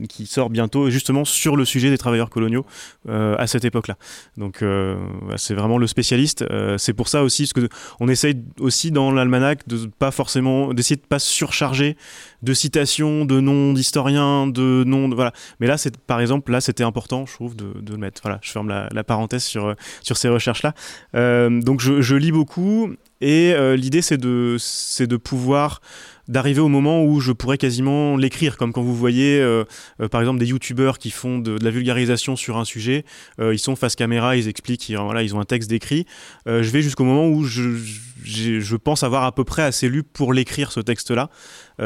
qui 0.09 0.25
sort 0.25 0.49
bientôt 0.49 0.89
justement 0.89 1.25
sur 1.25 1.55
le 1.55 1.65
sujet 1.65 1.89
des 1.89 1.97
travailleurs 1.97 2.29
coloniaux 2.29 2.65
euh, 3.09 3.35
à 3.37 3.47
cette 3.47 3.65
époque-là. 3.65 3.97
Donc 4.37 4.61
euh, 4.61 4.95
c'est 5.37 5.53
vraiment 5.53 5.77
le 5.77 5.87
spécialiste. 5.87 6.43
c'est 6.77 6.93
pour 6.93 7.07
ça 7.07 7.23
aussi, 7.23 7.43
parce 7.43 7.67
que 7.67 7.73
on 7.99 8.07
essaye 8.07 8.35
aussi 8.59 8.91
dans 8.91 9.11
l'almanach 9.11 9.59
de 9.67 9.87
pas 9.99 10.11
forcément 10.11 10.73
d'essayer 10.73 10.95
de 10.95 11.07
pas 11.07 11.19
surcharger 11.19 11.95
de 12.43 12.53
citations, 12.53 13.25
de 13.25 13.39
noms 13.39 13.73
d'historiens, 13.73 14.47
de 14.47 14.83
noms, 14.85 15.09
de, 15.09 15.15
voilà. 15.15 15.33
Mais 15.59 15.67
là, 15.67 15.77
c'est 15.77 15.97
par 15.97 16.19
exemple, 16.19 16.51
là, 16.51 16.61
c'était 16.61 16.83
important, 16.83 17.25
je 17.25 17.33
trouve, 17.33 17.55
de, 17.55 17.73
le 17.89 17.97
mettre. 17.97 18.21
Voilà, 18.23 18.39
je 18.41 18.51
ferme 18.51 18.67
la, 18.69 19.03
parenthèse 19.03 19.43
sur 19.43 19.75
sur 20.01 20.17
ces 20.17 20.29
recherches-là. 20.29 20.73
Euh, 21.15 21.61
donc, 21.61 21.79
je, 21.81 22.15
lis 22.15 22.31
beaucoup 22.31 22.93
et 23.21 23.53
euh, 23.53 23.75
l'idée, 23.75 24.01
c'est 24.01 24.17
de 24.17 24.57
de 24.99 25.17
pouvoir 25.17 25.81
d'arriver 26.27 26.59
au 26.59 26.67
moment 26.67 27.03
où 27.03 27.19
je 27.19 27.31
pourrais 27.31 27.57
quasiment 27.57 28.17
l'écrire, 28.17 28.57
comme 28.57 28.73
quand 28.73 28.81
vous 28.81 28.95
voyez, 28.95 29.39
euh, 29.39 29.63
euh, 30.01 30.07
par 30.07 30.21
exemple, 30.21 30.39
des 30.39 30.47
youtubeurs 30.47 30.97
qui 30.97 31.09
font 31.09 31.39
de, 31.39 31.57
la 31.63 31.71
vulgarisation 31.71 32.35
sur 32.35 32.57
un 32.57 32.65
sujet, 32.65 33.05
euh, 33.39 33.53
ils 33.53 33.59
sont 33.59 33.75
face 33.75 33.95
caméra, 33.95 34.35
ils 34.35 34.47
expliquent, 34.47 34.89
ils, 34.89 34.97
voilà, 34.97 35.23
ils 35.23 35.35
ont 35.35 35.39
un 35.39 35.45
texte 35.45 35.69
décrit. 35.69 36.05
je 36.45 36.69
vais 36.69 36.81
jusqu'au 36.81 37.03
moment 37.03 37.27
où 37.27 37.43
je, 37.43 37.77
je, 38.23 38.75
pense 38.75 39.03
avoir 39.03 39.23
à 39.23 39.33
peu 39.33 39.43
près 39.43 39.63
assez 39.63 39.89
lu 39.89 40.03
pour 40.03 40.33
l'écrire, 40.33 40.71
ce 40.71 40.79
texte-là. 40.79 41.29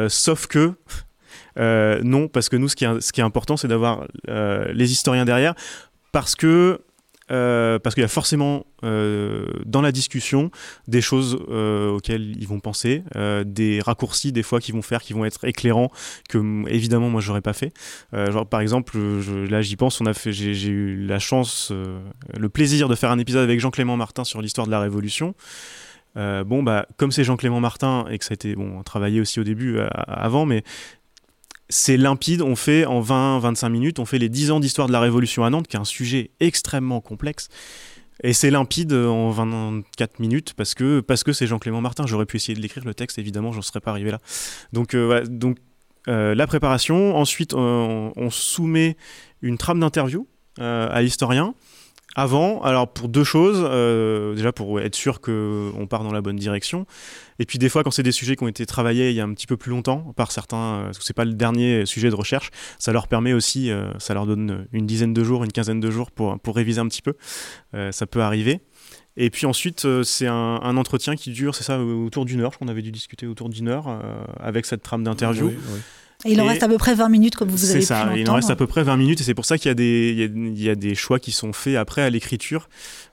sauf 0.09 0.47
que... 0.47 0.73
non, 1.57 2.27
parce 2.27 2.49
que 2.49 2.55
nous, 2.55 2.67
ce 2.67 2.75
qui 2.75 2.85
est, 2.85 3.23
important, 3.23 3.57
c'est 3.57 3.67
d'avoir 3.67 4.05
les 4.27 4.91
historiens 4.91 5.25
derrière, 5.25 5.55
parce 6.11 6.35
que 6.35 6.81
euh, 7.31 7.79
parce 7.79 7.95
qu'il 7.95 8.01
y 8.01 8.05
a 8.05 8.09
forcément 8.09 8.65
euh, 8.83 9.45
dans 9.65 9.81
la 9.81 9.93
discussion 9.93 10.51
des 10.87 11.01
choses 11.01 11.39
euh, 11.49 11.91
auxquelles 11.91 12.35
ils 12.37 12.47
vont 12.47 12.59
penser, 12.59 13.03
des 13.45 13.79
raccourcis 13.79 14.31
des 14.31 14.43
fois 14.43 14.59
qu'ils 14.59 14.75
vont 14.75 14.81
faire, 14.81 15.01
qui 15.01 15.13
vont 15.13 15.23
être 15.23 15.45
éclairants 15.45 15.91
que 16.29 16.67
évidemment 16.67 17.09
moi 17.09 17.21
j'aurais 17.21 17.41
pas 17.41 17.53
fait. 17.53 17.73
par 18.49 18.59
exemple, 18.59 18.97
là 19.49 19.61
j'y 19.61 19.75
pense, 19.75 20.01
on 20.01 20.05
a 20.05 20.13
fait, 20.13 20.33
j'ai 20.33 20.69
eu 20.69 21.05
la 21.05 21.19
chance, 21.19 21.71
le 21.71 22.49
plaisir 22.49 22.89
de 22.89 22.95
faire 22.95 23.11
un 23.11 23.19
épisode 23.19 23.43
avec 23.43 23.59
Jean-Clément 23.59 23.97
Martin 23.97 24.23
sur 24.23 24.41
l'histoire 24.41 24.67
de 24.67 24.71
la 24.71 24.79
Révolution. 24.79 25.35
bon 26.15 26.63
bah 26.63 26.87
comme 26.97 27.11
c'est 27.11 27.23
Jean-Clément 27.23 27.59
Martin 27.59 28.05
et 28.09 28.17
que 28.17 28.25
ça 28.25 28.33
a 28.33 28.35
été 28.35 28.55
bon 28.55 28.83
travaillé 28.83 29.21
aussi 29.21 29.39
au 29.39 29.43
début 29.43 29.79
avant, 29.79 30.45
mais 30.45 30.63
c'est 31.71 31.97
limpide, 31.97 32.41
on 32.41 32.55
fait 32.55 32.85
en 32.85 33.01
20-25 33.01 33.69
minutes, 33.69 33.99
on 33.99 34.05
fait 34.05 34.19
les 34.19 34.29
10 34.29 34.51
ans 34.51 34.59
d'histoire 34.59 34.87
de 34.87 34.93
la 34.93 34.99
Révolution 34.99 35.45
à 35.45 35.49
Nantes, 35.49 35.67
qui 35.67 35.77
est 35.77 35.79
un 35.79 35.85
sujet 35.85 36.31
extrêmement 36.39 37.01
complexe. 37.01 37.47
Et 38.23 38.33
c'est 38.33 38.51
limpide 38.51 38.93
en 38.93 39.31
24 39.31 40.19
minutes 40.19 40.53
parce 40.55 40.75
que 40.75 40.99
parce 40.99 41.23
que 41.23 41.33
c'est 41.33 41.47
Jean-Clément 41.47 41.81
Martin. 41.81 42.05
J'aurais 42.05 42.27
pu 42.27 42.37
essayer 42.37 42.53
de 42.53 42.61
l'écrire 42.61 42.85
le 42.85 42.93
texte, 42.93 43.17
évidemment, 43.17 43.51
j'en 43.51 43.63
serais 43.63 43.79
pas 43.79 43.91
arrivé 43.91 44.11
là. 44.11 44.19
Donc 44.73 44.93
euh, 44.93 45.25
donc 45.25 45.57
euh, 46.07 46.35
la 46.35 46.45
préparation. 46.45 47.15
Ensuite, 47.15 47.53
on, 47.53 48.29
soumet 48.29 48.97
une 49.41 49.57
trame 49.57 49.79
d'interview 49.79 50.27
euh, 50.59 50.87
à 50.91 51.01
l'historien 51.01 51.55
avant, 52.15 52.61
alors 52.61 52.91
pour 52.91 53.07
deux 53.07 53.23
choses, 53.23 53.61
euh, 53.63 54.35
déjà 54.35 54.51
pour 54.51 54.79
être 54.81 54.95
sûr 54.95 55.21
qu'on 55.21 55.87
part 55.89 56.03
dans 56.03 56.11
la 56.11 56.21
bonne 56.21 56.35
direction, 56.35 56.85
et 57.39 57.45
puis 57.45 57.57
des 57.57 57.69
fois 57.69 57.83
quand 57.83 57.91
c'est 57.91 58.03
des 58.03 58.11
sujets 58.11 58.35
qui 58.35 58.43
ont 58.43 58.47
été 58.47 58.65
travaillés 58.65 59.09
il 59.11 59.15
y 59.15 59.21
a 59.21 59.23
un 59.23 59.33
petit 59.33 59.47
peu 59.47 59.57
plus 59.57 59.71
longtemps 59.71 60.13
par 60.15 60.31
certains, 60.31 60.57
euh, 60.57 60.83
parce 60.85 60.97
que 60.97 61.05
c'est 61.05 61.15
pas 61.15 61.25
le 61.25 61.33
dernier 61.33 61.85
sujet 61.85 62.09
de 62.09 62.15
recherche, 62.15 62.49
ça 62.79 62.91
leur 62.91 63.07
permet 63.07 63.33
aussi, 63.33 63.71
euh, 63.71 63.91
ça 63.97 64.13
leur 64.13 64.25
donne 64.25 64.67
une 64.73 64.85
dizaine 64.85 65.13
de 65.13 65.23
jours, 65.23 65.43
une 65.43 65.51
quinzaine 65.51 65.79
de 65.79 65.91
jours 65.91 66.11
pour, 66.11 66.37
réviser 66.53 66.81
un 66.81 66.87
petit 66.87 67.01
peu, 67.01 67.13
ça 67.91 68.05
peut 68.05 68.21
arriver. 68.21 68.59
Et 69.15 69.29
puis 69.29 69.45
ensuite, 69.45 69.87
c'est 70.03 70.27
un, 70.27 70.77
entretien 70.77 71.15
qui 71.15 71.31
dure, 71.31 71.55
c'est 71.55 71.63
ça, 71.63 71.79
autour 71.79 72.25
d'une 72.25 72.41
heure, 72.41 72.57
qu'on 72.57 72.67
avait 72.67 72.81
dû 72.81 72.91
discuter 72.91 73.25
autour 73.25 73.47
d'une 73.47 73.69
heure 73.69 73.87
avec 74.39 74.65
cette 74.65 74.83
trame 74.83 75.03
d'interview. 75.03 75.51
Et 76.25 76.31
il 76.33 76.41
en 76.41 76.45
reste 76.45 76.63
à 76.63 76.67
peu 76.67 76.77
près 76.77 76.93
20 76.95 77.09
minutes, 77.09 77.35
comme 77.35 77.49
vous 77.49 77.63
avez 77.69 77.81
C'est 77.81 77.85
ça, 77.87 78.05
pu 78.13 78.19
il 78.21 78.29
en 78.29 78.35
reste 78.35 78.49
à 78.49 78.55
peu 78.55 78.67
près 78.67 78.83
20 78.83 78.97
minutes, 78.97 79.21
et 79.21 79.23
c'est 79.23 79.33
pour 79.33 79.45
ça 79.45 79.57
qu'il 79.57 79.69
y, 79.69 79.71
a 79.71 79.75
des- 79.75 80.11
il 80.11 80.19
y 80.19 80.23
a- 80.23 80.25
il 80.27 80.63
y 80.63 80.69
a 80.69 80.75
des 80.75 80.95
choix 80.95 81.19
qui 81.19 81.31
sont 81.31 81.53
faits 81.53 81.75
après 81.75 82.01
à 82.01 82.09
l'écriture. 82.09 82.69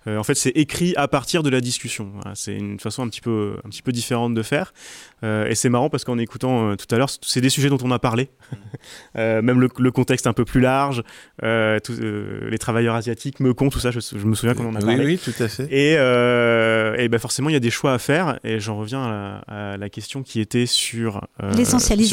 Euh, 0.06 0.16
en 0.18 0.22
fait, 0.22 0.34
c'est 0.34 0.50
écrit 0.50 0.94
à 0.96 1.08
partir 1.08 1.42
de 1.42 1.50
la 1.50 1.60
discussion. 1.60 2.10
Voilà, 2.14 2.32
c'est 2.34 2.54
une 2.54 2.78
façon 2.80 3.02
un 3.02 3.08
petit 3.08 3.20
peu, 3.20 3.56
un 3.64 3.68
petit 3.68 3.82
peu 3.82 3.92
différente 3.92 4.32
de 4.34 4.42
faire. 4.42 4.72
Euh, 5.24 5.46
et 5.48 5.54
c'est 5.54 5.68
marrant 5.68 5.90
parce 5.90 6.04
qu'en 6.04 6.16
écoutant 6.18 6.70
euh, 6.70 6.76
tout 6.76 6.86
à 6.94 6.98
l'heure, 6.98 7.10
c'est 7.22 7.40
des 7.40 7.48
sujets 7.50 7.68
dont 7.68 7.78
on 7.82 7.90
a 7.90 7.98
parlé. 7.98 8.28
Euh, 9.16 9.42
même 9.42 9.60
le, 9.60 9.68
le 9.78 9.90
contexte 9.90 10.26
un 10.26 10.32
peu 10.32 10.44
plus 10.44 10.60
large, 10.60 11.02
euh, 11.42 11.80
tout- 11.80 11.92
euh, 12.00 12.48
les 12.50 12.58
travailleurs 12.58 12.94
asiatiques, 12.94 13.40
Mekong, 13.40 13.70
tout 13.70 13.80
ça, 13.80 13.90
je, 13.90 13.98
je 14.00 14.24
me 14.26 14.34
souviens 14.34 14.54
qu'on 14.54 14.66
en 14.68 14.74
a 14.76 14.78
oui, 14.80 14.84
parlé. 14.86 15.04
oui, 15.04 15.18
tout 15.18 15.42
à 15.42 15.48
fait. 15.48 15.64
Et, 15.72 15.96
euh, 15.98 16.94
et 16.98 17.08
ben 17.08 17.18
forcément, 17.18 17.48
il 17.48 17.54
y 17.54 17.56
a 17.56 17.60
des 17.60 17.70
choix 17.70 17.92
à 17.94 17.98
faire. 17.98 18.38
Et 18.44 18.60
j'en 18.60 18.76
reviens 18.78 19.02
à 19.04 19.42
la, 19.48 19.72
à 19.72 19.76
la 19.76 19.88
question 19.88 20.22
qui 20.22 20.40
était 20.40 20.66
sur 20.66 21.26
euh, 21.42 21.52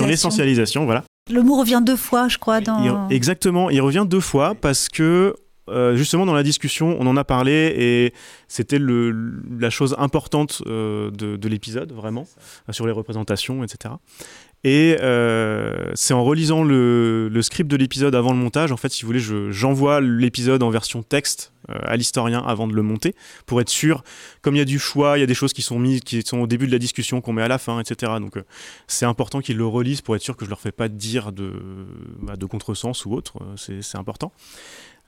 L'essentialisation. 0.08 0.85
Voilà. 0.86 1.04
Le 1.32 1.42
mot 1.42 1.58
revient 1.58 1.82
deux 1.84 1.96
fois, 1.96 2.28
je 2.28 2.38
crois, 2.38 2.62
dans... 2.62 3.08
Il- 3.10 3.16
exactement, 3.16 3.70
il 3.70 3.82
revient 3.82 4.06
deux 4.08 4.20
fois 4.20 4.54
parce 4.56 4.90
que 4.90 5.36
euh, 5.68 5.96
justement 5.96 6.28
dans 6.28 6.36
la 6.36 6.44
discussion, 6.44 6.96
on 7.00 7.08
en 7.08 7.18
a 7.18 7.24
parlé 7.24 7.74
et 7.76 8.14
c'était 8.48 8.78
le, 8.78 9.42
la 9.60 9.72
chose 9.72 9.96
importante 9.98 10.62
euh, 10.68 11.10
de, 11.10 11.38
de 11.38 11.48
l'épisode, 11.50 11.92
vraiment, 11.92 12.28
sur 12.70 12.86
les 12.86 12.92
représentations, 12.92 13.64
etc. 13.64 13.96
Et 14.68 14.98
euh, 15.00 15.92
c'est 15.94 16.16
en 16.16 16.24
relisant 16.24 16.64
le, 16.64 17.30
script 17.44 17.70
de 17.70 17.76
l'épisode 17.78 18.16
avant 18.16 18.32
le 18.32 18.40
montage, 18.40 18.72
en 18.72 18.78
fait, 18.78 18.90
si 18.90 19.04
vous 19.04 19.08
voulez, 19.10 19.20
je- 19.20 19.52
j'envoie 19.52 20.02
l'épisode 20.02 20.64
en 20.64 20.72
version 20.72 21.04
texte 21.04 21.54
euh, 21.70 21.76
à 21.84 21.96
l'historien 21.96 22.40
avant 22.44 22.66
de 22.68 22.74
le 22.74 22.82
monter, 22.82 23.14
pour 23.46 23.62
être 23.62 23.70
sûr, 23.70 24.04
comme 24.42 24.56
il 24.56 24.58
y 24.58 24.62
a 24.62 24.66
du 24.66 24.80
choix, 24.80 25.20
il 25.20 25.22
y 25.22 25.24
a 25.24 25.28
des 25.28 25.36
choses 25.36 25.54
qui 25.54 25.62
sont 25.62 25.78
mises, 25.78 26.00
qui 26.02 26.24
sont 26.24 26.40
au 26.40 26.48
début 26.48 26.66
de 26.66 26.72
la 26.72 26.80
discussion, 26.80 27.22
qu'on 27.22 27.32
met 27.34 27.44
à 27.44 27.48
la 27.48 27.60
fin, 27.60 27.80
etc. 27.80 28.14
Donc 28.20 28.38
euh, 28.38 28.44
c'est 28.88 29.06
important 29.06 29.40
qu'ils 29.40 29.58
le 29.58 29.68
relisent 29.68 30.02
pour 30.02 30.16
être 30.16 30.24
sûr 30.24 30.36
que 30.36 30.46
je 30.46 30.50
leur 30.50 30.60
fais 30.60 30.72
pas 30.72 30.88
dire 30.88 31.32
de, 31.32 31.54
bah, 32.24 32.36
de 32.36 32.46
contresens 32.48 33.06
ou 33.06 33.14
autre, 33.14 33.38
c'est 33.58 33.98
important. 34.00 34.32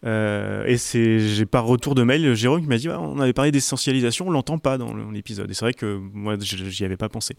Euh, 0.05 0.65
et 0.65 0.77
c'est, 0.77 1.19
j'ai 1.19 1.45
par 1.45 1.65
retour 1.65 1.95
de 1.95 2.03
mail, 2.03 2.33
Jérôme 2.35 2.61
qui 2.61 2.67
m'a 2.67 2.77
dit, 2.77 2.87
Ouais, 2.87 2.95
on 2.95 3.19
avait 3.19 3.33
parlé 3.33 3.51
d'essentialisation, 3.51 4.27
on 4.27 4.31
l'entend 4.31 4.57
pas 4.57 4.77
dans 4.77 4.93
l'épisode. 5.11 5.49
Et 5.49 5.53
c'est 5.53 5.65
vrai 5.65 5.73
que 5.73 5.99
moi, 6.13 6.35
j'y 6.39 6.85
avais 6.85 6.97
pas 6.97 7.09
pensé. 7.09 7.35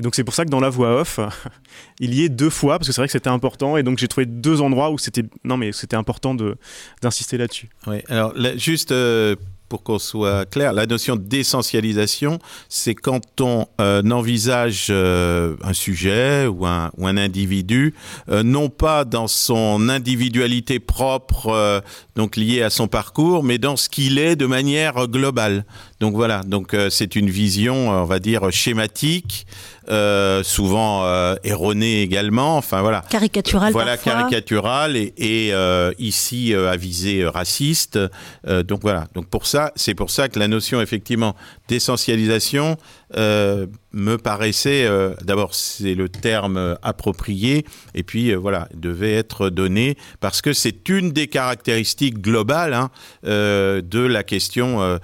Et 0.00 0.02
donc 0.02 0.14
c'est 0.14 0.24
pour 0.24 0.34
ça 0.34 0.44
que 0.44 0.50
dans 0.50 0.60
la 0.60 0.68
voix 0.68 1.00
off, 1.00 1.20
il 2.00 2.14
y 2.14 2.24
est 2.24 2.28
deux 2.28 2.50
fois 2.50 2.78
parce 2.78 2.88
que 2.88 2.92
c'est 2.92 3.00
vrai 3.00 3.08
que 3.08 3.12
c'était 3.12 3.30
important. 3.30 3.76
Et 3.76 3.82
donc 3.82 3.98
j'ai 3.98 4.08
trouvé 4.08 4.26
deux 4.26 4.60
endroits 4.60 4.90
où 4.90 4.98
c'était, 4.98 5.24
non 5.44 5.56
mais 5.56 5.72
c'était 5.72 5.96
important 5.96 6.34
de 6.34 6.56
d'insister 7.00 7.38
là-dessus. 7.38 7.68
Oui, 7.86 8.02
alors 8.08 8.34
juste 8.56 8.92
euh, 8.92 9.36
pour 9.72 9.82
qu'on 9.82 9.98
soit 9.98 10.44
clair, 10.44 10.74
la 10.74 10.84
notion 10.84 11.16
d'essentialisation, 11.16 12.38
c'est 12.68 12.94
quand 12.94 13.40
on 13.40 13.64
euh, 13.80 14.02
envisage 14.10 14.88
euh, 14.90 15.56
un 15.64 15.72
sujet 15.72 16.46
ou 16.46 16.66
un, 16.66 16.90
individu, 17.16 17.94
euh, 18.28 18.42
non 18.42 18.68
pas 18.68 19.06
dans 19.06 19.28
son 19.28 19.88
individualité 19.88 20.78
propre, 20.78 21.82
donc 22.16 22.36
liée 22.36 22.60
à 22.60 22.68
son 22.68 22.86
parcours, 22.86 23.42
mais 23.44 23.56
dans 23.56 23.78
ce 23.78 23.88
qu'il 23.88 24.18
est 24.18 24.36
de 24.36 24.44
manière 24.44 25.08
globale. 25.08 25.64
Donc 26.00 26.14
voilà, 26.16 26.42
donc 26.42 26.76
c'est 26.90 27.16
une 27.16 27.30
vision, 27.30 27.88
on 27.88 28.04
va 28.04 28.18
dire, 28.18 28.50
schématique, 28.50 29.46
euh, 29.88 30.42
souvent 30.42 31.04
euh, 31.04 31.34
erronée 31.44 32.02
également. 32.02 32.56
Enfin 32.56 32.82
voilà. 32.82 33.02
Caricatural 33.08 33.72
Voilà, 33.72 33.96
parfois. 33.96 34.12
caricatural 34.12 34.96
et, 34.96 35.12
et, 35.16 35.52
euh, 35.52 35.92
ici 35.98 36.54
euh, 36.54 36.70
à 36.70 36.76
visée 36.76 37.22
euh, 37.22 37.30
raciste. 37.30 37.98
Euh, 38.46 38.62
donc 38.62 38.80
voilà. 38.82 39.06
Donc 39.14 39.26
pour 39.26 39.46
ça, 39.46 39.72
c'est 39.76 39.94
pour 39.94 40.10
ça 40.10 40.28
que 40.28 40.38
la 40.38 40.48
notion 40.48 40.80
effectivement 40.80 41.34
d'essentialisation 41.68 42.76
euh, 43.16 43.66
me 43.92 44.16
paraissait 44.16 44.84
euh, 44.86 45.14
d'abord 45.22 45.54
c'est 45.54 45.94
le 45.94 46.08
terme 46.08 46.56
euh, 46.56 46.74
approprié 46.82 47.66
et 47.94 48.02
puis 48.02 48.30
euh, 48.30 48.36
voilà 48.36 48.68
devait 48.74 49.12
être 49.12 49.50
donné 49.50 49.96
parce 50.20 50.40
que 50.40 50.52
c'est 50.52 50.88
une 50.88 51.12
des 51.12 51.26
caractéristiques 51.26 52.20
globales 52.20 52.74
hein, 52.74 52.90
de 53.22 53.98
la 53.98 54.22
question 54.22 54.98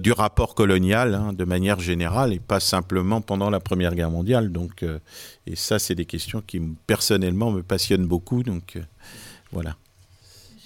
du 0.00 0.12
rapport 0.12 0.54
colonial 0.54 1.14
hein, 1.14 1.32
de 1.32 1.44
manière 1.44 1.80
générale 1.80 2.32
et 2.32 2.40
pas 2.40 2.60
simplement 2.60 3.20
pendant 3.20 3.50
la 3.50 3.60
Première 3.60 3.94
Guerre 3.94 4.10
mondiale. 4.10 4.52
Donc 4.52 4.84
et 5.46 5.56
ça 5.56 5.78
c'est 5.78 5.94
des 5.94 6.04
questions 6.04 6.42
qui 6.46 6.60
personnellement 6.86 7.50
me 7.50 7.62
passionnent 7.62 8.06
beaucoup. 8.06 8.42
Donc 8.42 8.78
voilà. 9.52 9.76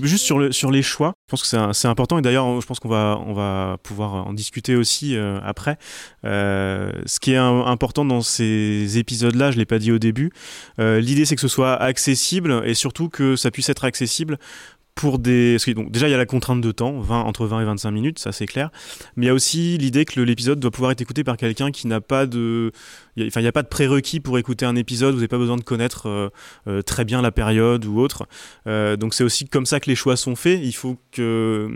Juste 0.01 0.25
sur, 0.25 0.39
le, 0.39 0.53
sur 0.53 0.71
les 0.71 0.83
choix, 0.83 1.15
je 1.27 1.31
pense 1.33 1.43
que 1.43 1.73
c'est 1.73 1.89
important 1.89 2.19
et 2.19 2.23
d'ailleurs 2.23 2.61
je 2.61 2.67
pense 2.67 2.79
qu'on 2.79 2.89
va, 2.89 3.21
on 3.27 3.33
va 3.33 3.79
pouvoir 3.83 4.27
en 4.29 4.33
discuter 4.33 4.77
aussi 4.77 5.17
euh, 5.17 5.41
après. 5.43 5.77
Euh, 6.25 6.93
ce 7.05 7.19
qui 7.19 7.33
est 7.33 7.37
important 7.37 8.05
dans 8.05 8.21
ces 8.21 8.99
épisodes-là, 8.99 9.51
je 9.51 9.59
l'ai 9.59 9.65
pas 9.65 9.81
dit 9.81 9.91
au 9.91 9.99
début, 9.99 10.31
euh, 10.79 11.01
l'idée 11.01 11.25
c'est 11.25 11.35
que 11.35 11.41
ce 11.41 11.49
soit 11.49 11.75
accessible 11.75 12.63
et 12.65 12.75
surtout 12.75 13.09
que 13.09 13.35
ça 13.35 13.51
puisse 13.51 13.69
être 13.71 13.85
accessible 13.85 14.39
pour 14.99 15.21
des... 15.21 15.59
donc, 15.77 15.93
déjà 15.93 16.09
il 16.09 16.11
y 16.11 16.15
a 16.15 16.19
la 16.19 16.27
contrainte 16.27 16.61
de 16.61 16.73
temps, 16.73 16.99
20, 16.99 17.21
entre 17.21 17.47
20 17.47 17.61
et 17.61 17.65
25 17.65 17.91
minutes, 17.93 18.19
ça 18.19 18.33
c'est 18.33 18.47
clair, 18.47 18.71
mais 19.15 19.27
il 19.27 19.29
y 19.29 19.31
a 19.31 19.35
aussi 19.35 19.79
l'idée 19.79 20.05
que 20.05 20.21
l'épisode 20.21 20.59
doit 20.59 20.73
pouvoir 20.73 20.91
être 20.91 21.01
écouté 21.01 21.23
par 21.23 21.37
quelqu'un 21.37 21.71
qui 21.71 21.87
n'a 21.87 22.01
pas 22.01 22.27
de... 22.27 22.73
Enfin, 23.21 23.41
il 23.41 23.45
n'y 23.45 23.49
a 23.49 23.53
pas 23.53 23.63
de 23.63 23.69
prérequis 23.69 24.19
pour 24.19 24.39
écouter 24.39 24.65
un 24.65 24.75
épisode, 24.75 25.15
vous 25.15 25.21
n'avez 25.21 25.29
pas 25.29 25.39
besoin 25.39 25.57
de 25.57 25.63
connaître 25.63 26.09
euh, 26.09 26.29
euh, 26.67 26.83
très 26.83 27.05
bien 27.05 27.23
la 27.23 27.31
période 27.31 27.85
ou 27.85 28.01
autre. 28.01 28.27
Euh, 28.67 28.97
donc 28.97 29.15
c'est 29.15 29.25
aussi 29.25 29.49
comme 29.49 29.67
ça 29.67 29.79
que 29.79 29.89
les 29.89 29.95
choix 29.95 30.17
sont 30.17 30.35
faits. 30.35 30.61
Il 30.63 30.73
faut 30.73 30.97
que 31.13 31.69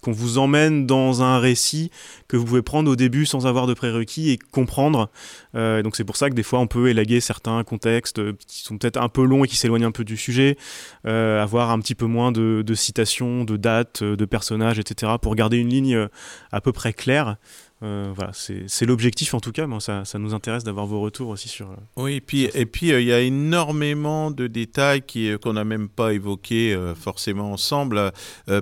qu'on 0.00 0.12
vous 0.12 0.38
emmène 0.38 0.86
dans 0.86 1.22
un 1.22 1.38
récit 1.38 1.90
que 2.28 2.36
vous 2.36 2.44
pouvez 2.44 2.62
prendre 2.62 2.90
au 2.90 2.96
début 2.96 3.26
sans 3.26 3.46
avoir 3.46 3.66
de 3.66 3.74
prérequis 3.74 4.30
et 4.30 4.38
comprendre. 4.38 5.10
Donc 5.54 5.96
c'est 5.96 6.04
pour 6.04 6.16
ça 6.16 6.30
que 6.30 6.34
des 6.34 6.42
fois 6.42 6.58
on 6.58 6.66
peut 6.66 6.88
élaguer 6.88 7.20
certains 7.20 7.62
contextes 7.62 8.20
qui 8.46 8.62
sont 8.62 8.78
peut-être 8.78 9.00
un 9.00 9.08
peu 9.08 9.24
longs 9.24 9.44
et 9.44 9.48
qui 9.48 9.56
s'éloignent 9.56 9.86
un 9.86 9.92
peu 9.92 10.04
du 10.04 10.16
sujet, 10.16 10.56
avoir 11.04 11.70
un 11.70 11.78
petit 11.78 11.94
peu 11.94 12.06
moins 12.06 12.32
de, 12.32 12.53
de 12.62 12.74
citations, 12.74 13.44
de 13.44 13.56
dates, 13.56 14.02
euh, 14.02 14.16
de 14.16 14.24
personnages, 14.24 14.78
etc. 14.78 15.12
pour 15.20 15.34
garder 15.34 15.58
une 15.58 15.68
ligne 15.68 15.94
euh, 15.94 16.08
à 16.52 16.60
peu 16.60 16.72
près 16.72 16.92
claire. 16.92 17.36
Euh, 17.84 18.12
voilà, 18.14 18.32
c'est 18.32 18.86
l'objectif 18.86 19.34
en 19.34 19.40
tout 19.40 19.52
cas. 19.52 19.66
Bon, 19.66 19.78
ça, 19.78 20.04
ça 20.04 20.18
nous 20.18 20.32
intéresse 20.32 20.64
d'avoir 20.64 20.86
vos 20.86 21.00
retours 21.00 21.28
aussi 21.28 21.48
sur. 21.48 21.68
Oui, 21.96 22.14
et 22.14 22.20
puis 22.20 22.48
et 22.54 22.66
puis 22.66 22.92
euh, 22.92 23.00
il 23.00 23.06
y 23.06 23.12
a 23.12 23.20
énormément 23.20 24.30
de 24.30 24.46
détails 24.46 25.02
qui 25.02 25.30
euh, 25.30 25.38
qu'on 25.38 25.52
n'a 25.52 25.64
même 25.64 25.88
pas 25.88 26.14
évoqués 26.14 26.76
forcément 26.98 27.52
ensemble. 27.52 28.12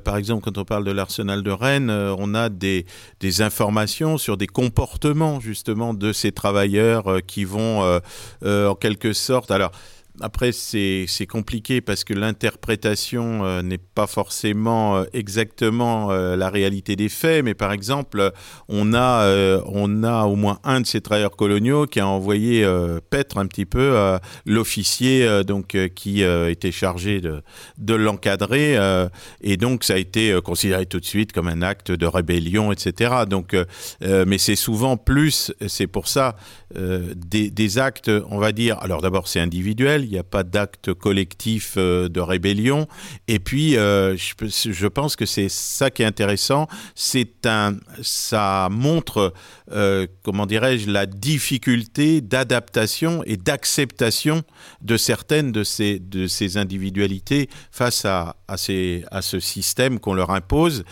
Par 0.04 0.16
exemple, 0.16 0.42
quand 0.44 0.58
on 0.58 0.64
parle 0.64 0.84
de 0.84 0.90
l'arsenal 0.90 1.42
de 1.42 1.50
Rennes, 1.50 1.90
on 1.90 2.34
a 2.34 2.48
des 2.48 2.86
des 3.20 3.42
informations 3.42 4.18
sur 4.18 4.36
des 4.36 4.46
comportements 4.46 5.40
justement 5.40 5.94
de 5.94 6.12
ces 6.12 6.32
travailleurs 6.32 7.18
qui 7.26 7.44
vont 7.44 8.00
en 8.44 8.74
quelque 8.74 9.12
sorte. 9.12 9.50
Alors 9.50 9.72
après, 10.20 10.52
c'est 10.52 11.26
compliqué 11.26 11.80
parce 11.80 12.04
que 12.04 12.12
l'interprétation 12.12 13.44
euh, 13.44 13.62
n'est 13.62 13.78
pas 13.78 14.06
forcément 14.06 14.98
euh, 14.98 15.04
exactement 15.14 16.10
euh, 16.10 16.36
la 16.36 16.50
réalité 16.50 16.96
des 16.96 17.08
faits. 17.08 17.42
Mais 17.44 17.54
par 17.54 17.72
exemple, 17.72 18.30
on 18.68 18.92
a, 18.92 19.62
on 19.66 20.04
a 20.04 20.24
au 20.24 20.36
moins 20.36 20.58
un 20.64 20.82
de 20.82 20.86
ces 20.86 21.00
travailleurs 21.00 21.36
coloniaux 21.36 21.86
qui 21.86 22.00
a 22.00 22.06
envoyé 22.06 22.66
paître 23.10 23.38
un 23.38 23.46
petit 23.46 23.64
peu 23.64 24.18
l'officier 24.46 25.44
donc 25.44 25.76
qui 25.94 26.22
était 26.22 26.72
chargé 26.72 27.20
de, 27.20 27.42
de 27.78 27.94
l'encadrer. 27.94 28.78
et 29.40 29.56
donc, 29.56 29.84
ça 29.84 29.94
a 29.94 29.96
été 29.96 30.38
considéré 30.44 30.86
tout 30.86 31.00
de 31.00 31.04
suite 31.04 31.32
comme 31.32 31.48
un 31.48 31.62
acte 31.62 31.90
de 31.90 32.06
rébellion, 32.06 32.72
etc. 32.72 33.24
Donc, 33.28 33.56
mais 34.00 34.38
c'est 34.38 34.56
souvent 34.56 34.96
plus, 34.96 35.52
c'est 35.66 35.86
pour 35.86 36.08
ça, 36.08 36.36
des, 36.74 37.50
des 37.50 37.78
actes, 37.78 38.10
on 38.30 38.38
va 38.38 38.52
dire, 38.52 38.78
alors 38.80 39.02
d'abord 39.02 39.28
c'est 39.28 39.40
individuel, 39.40 40.01
il 40.02 40.10
n'y 40.10 40.18
a 40.18 40.24
pas 40.24 40.42
d'acte 40.42 40.92
collectif 40.94 41.74
euh, 41.76 42.08
de 42.08 42.20
rébellion, 42.20 42.86
et 43.28 43.38
puis 43.38 43.76
euh, 43.76 44.16
je, 44.16 44.86
pense 44.86 45.16
que 45.16 45.26
c'est 45.26 45.48
ça 45.48 45.90
qui 45.90 46.02
est 46.02 46.06
intéressant, 46.06 46.66
c'est 46.94 47.46
un, 47.46 47.76
ça 48.02 48.68
montre, 48.70 49.32
euh, 49.72 50.06
comment 50.22 50.46
dirais-je, 50.46 50.90
la 50.90 51.06
difficulté 51.06 52.20
d'adaptation 52.20 53.22
et 53.24 53.36
d'acceptation 53.36 54.42
de 54.80 54.96
certaines 54.96 55.52
de 55.52 55.64
ces, 55.64 55.98
de 55.98 56.26
ces 56.26 56.56
individualités 56.56 57.48
face 57.70 58.04
à, 58.04 58.36
à, 58.48 58.56
ces, 58.56 59.04
à 59.10 59.22
ce 59.22 59.40
système 59.40 59.98
qu'on 59.98 60.14
leur 60.14 60.30
impose 60.30 60.84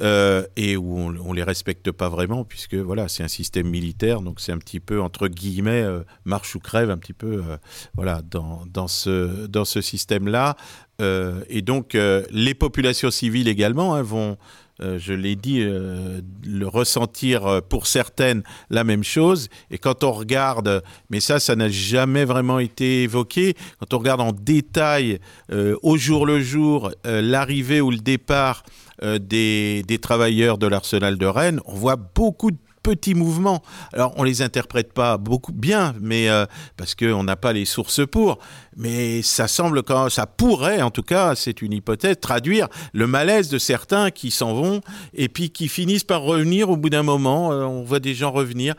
euh, 0.00 0.46
et 0.56 0.76
où 0.76 0.96
on, 0.96 1.16
on 1.16 1.32
les 1.32 1.42
respecte 1.42 1.90
pas 1.90 2.08
vraiment 2.08 2.44
puisque 2.44 2.74
voilà 2.74 3.08
c'est 3.08 3.24
un 3.24 3.28
système 3.28 3.68
militaire 3.68 4.20
donc 4.20 4.38
c'est 4.40 4.52
un 4.52 4.58
petit 4.58 4.78
peu 4.78 5.00
entre 5.00 5.26
guillemets 5.26 5.82
euh, 5.82 6.04
marche 6.24 6.54
ou 6.54 6.60
crève 6.60 6.90
un 6.90 6.98
petit 6.98 7.12
peu 7.12 7.42
euh, 7.44 7.56
voilà 7.94 8.22
dans, 8.22 8.62
dans 8.72 8.86
ce 8.86 9.46
dans 9.46 9.64
ce 9.64 9.80
système 9.80 10.28
là 10.28 10.56
et 11.00 11.62
donc 11.62 11.96
les 12.30 12.54
populations 12.54 13.12
civiles 13.12 13.46
également 13.46 13.94
hein, 13.94 14.02
vont 14.02 14.36
euh, 14.80 14.98
je 14.98 15.12
l'ai 15.12 15.34
dit, 15.34 15.60
euh, 15.60 16.20
le 16.46 16.68
ressentir 16.68 17.46
euh, 17.46 17.60
pour 17.60 17.86
certaines 17.88 18.42
la 18.70 18.84
même 18.84 19.02
chose. 19.02 19.48
Et 19.70 19.78
quand 19.78 20.04
on 20.04 20.12
regarde, 20.12 20.82
mais 21.10 21.20
ça, 21.20 21.40
ça 21.40 21.56
n'a 21.56 21.68
jamais 21.68 22.24
vraiment 22.24 22.60
été 22.60 23.02
évoqué, 23.02 23.54
quand 23.80 23.92
on 23.94 23.98
regarde 23.98 24.20
en 24.20 24.32
détail, 24.32 25.18
au 25.82 25.96
jour 25.96 26.26
le 26.26 26.40
jour, 26.40 26.90
l'arrivée 27.04 27.80
ou 27.80 27.90
le 27.90 27.98
départ 27.98 28.62
des, 29.02 29.82
des 29.86 29.98
travailleurs 29.98 30.58
de 30.58 30.66
l'arsenal 30.66 31.16
de 31.18 31.26
Rennes, 31.26 31.60
on 31.64 31.74
voit 31.74 31.96
beaucoup 31.96 32.50
de 32.50 32.58
petits 32.88 33.14
mouvements. 33.14 33.62
Alors 33.92 34.14
on 34.16 34.22
les 34.22 34.40
interprète 34.40 34.94
pas 34.94 35.18
beaucoup 35.18 35.52
bien, 35.52 35.94
mais 36.00 36.30
euh, 36.30 36.46
parce 36.78 36.94
qu'on 36.94 37.22
n'a 37.22 37.36
pas 37.36 37.52
les 37.52 37.66
sources 37.66 38.00
pour. 38.06 38.38
Mais 38.78 39.20
ça 39.20 39.46
semble 39.46 39.82
quand 39.82 40.08
ça 40.08 40.26
pourrait, 40.26 40.80
en 40.80 40.90
tout 40.90 41.02
cas, 41.02 41.34
c'est 41.34 41.60
une 41.60 41.74
hypothèse, 41.74 42.16
traduire 42.18 42.68
le 42.94 43.06
malaise 43.06 43.50
de 43.50 43.58
certains 43.58 44.10
qui 44.10 44.30
s'en 44.30 44.54
vont 44.54 44.80
et 45.12 45.28
puis 45.28 45.50
qui 45.50 45.68
finissent 45.68 46.04
par 46.04 46.22
revenir 46.22 46.70
au 46.70 46.76
bout 46.78 46.88
d'un 46.88 47.02
moment. 47.02 47.52
Euh, 47.52 47.64
on 47.64 47.82
voit 47.82 48.00
des 48.00 48.14
gens 48.14 48.30
revenir 48.30 48.74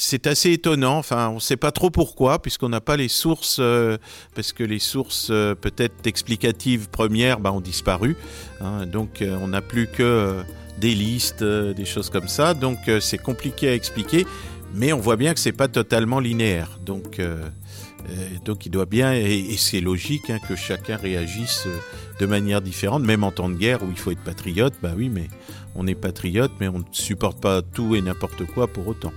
c'est 0.00 0.28
assez 0.28 0.52
étonnant. 0.52 0.98
Enfin, 0.98 1.30
on 1.30 1.36
ne 1.36 1.40
sait 1.40 1.56
pas 1.56 1.72
trop 1.72 1.90
pourquoi, 1.90 2.40
puisqu'on 2.40 2.68
n'a 2.68 2.80
pas 2.80 2.96
les 2.96 3.08
sources, 3.08 3.56
euh, 3.58 3.98
parce 4.36 4.52
que 4.52 4.62
les 4.62 4.78
sources 4.78 5.26
euh, 5.30 5.56
peut-être 5.56 6.06
explicatives 6.06 6.88
premières 6.88 7.40
bah, 7.40 7.50
ont 7.50 7.60
disparu. 7.60 8.16
Hein. 8.60 8.86
donc, 8.86 9.24
on 9.42 9.48
n'a 9.48 9.60
plus 9.60 9.88
que 9.88 10.36
des 10.80 10.94
listes, 10.94 11.44
des 11.44 11.84
choses 11.84 12.10
comme 12.10 12.28
ça. 12.28 12.54
Donc, 12.54 12.78
c'est 13.00 13.18
compliqué 13.18 13.68
à 13.68 13.74
expliquer, 13.74 14.26
mais 14.74 14.92
on 14.92 15.00
voit 15.00 15.16
bien 15.16 15.34
que 15.34 15.40
c'est 15.40 15.52
pas 15.52 15.68
totalement 15.68 16.20
linéaire. 16.20 16.78
Donc, 16.84 17.20
donc, 18.44 18.64
il 18.66 18.70
doit 18.70 18.86
bien, 18.86 19.12
et, 19.12 19.56
c'est 19.58 19.80
logique 19.80 20.30
hein, 20.30 20.38
que 20.48 20.56
chacun 20.56 20.96
réagisse 20.96 21.66
de 22.18 22.26
manière 22.26 22.60
différente, 22.60 23.02
même 23.02 23.24
en 23.24 23.30
temps 23.30 23.48
de 23.48 23.54
guerre 23.54 23.82
où 23.82 23.88
il 23.90 23.98
faut 23.98 24.10
être 24.10 24.22
patriote. 24.22 24.74
Bah 24.82 24.92
oui, 24.96 25.08
mais 25.08 25.28
on 25.74 25.86
est 25.86 25.94
patriote, 25.94 26.52
mais 26.60 26.68
on 26.68 26.78
ne 26.78 26.84
supporte 26.92 27.40
pas 27.40 27.62
tout 27.62 27.94
et 27.94 28.00
n'importe 28.00 28.44
quoi 28.46 28.66
pour 28.66 28.88
autant. 28.88 29.12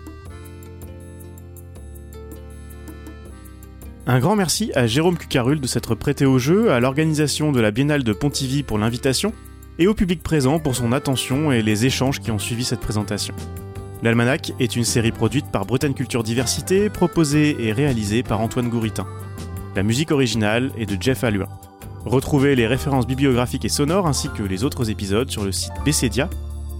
Un 4.07 4.19
grand 4.19 4.35
merci 4.35 4.71
à 4.75 4.87
Jérôme 4.87 5.17
Cucarul 5.17 5.61
de 5.61 5.67
s'être 5.67 5.95
prêté 5.95 6.25
au 6.25 6.39
jeu, 6.39 6.71
à 6.71 6.79
l'organisation 6.79 7.51
de 7.51 7.61
la 7.61 7.71
Biennale 7.71 8.03
de 8.03 8.13
Pontivy 8.13 8.63
pour 8.63 8.77
l'invitation, 8.77 9.31
et 9.81 9.87
au 9.87 9.95
public 9.95 10.21
présent 10.21 10.59
pour 10.59 10.75
son 10.75 10.91
attention 10.91 11.51
et 11.51 11.63
les 11.63 11.87
échanges 11.87 12.19
qui 12.19 12.29
ont 12.29 12.37
suivi 12.37 12.63
cette 12.63 12.81
présentation. 12.81 13.33
L'Almanach 14.03 14.53
est 14.59 14.75
une 14.75 14.83
série 14.83 15.11
produite 15.11 15.47
par 15.47 15.65
Bretagne 15.65 15.95
Culture 15.95 16.21
Diversité, 16.21 16.91
proposée 16.91 17.55
et 17.59 17.71
réalisée 17.71 18.21
par 18.21 18.41
Antoine 18.41 18.69
Gouritin. 18.69 19.07
La 19.75 19.81
musique 19.81 20.11
originale 20.11 20.71
est 20.77 20.85
de 20.85 21.01
Jeff 21.01 21.23
Alluin. 21.23 21.47
Retrouvez 22.05 22.55
les 22.55 22.67
références 22.67 23.07
bibliographiques 23.07 23.65
et 23.65 23.69
sonores 23.69 24.05
ainsi 24.05 24.29
que 24.29 24.43
les 24.43 24.63
autres 24.63 24.91
épisodes 24.91 25.31
sur 25.31 25.43
le 25.43 25.51
site 25.51 25.73
Bessedia 25.83 26.29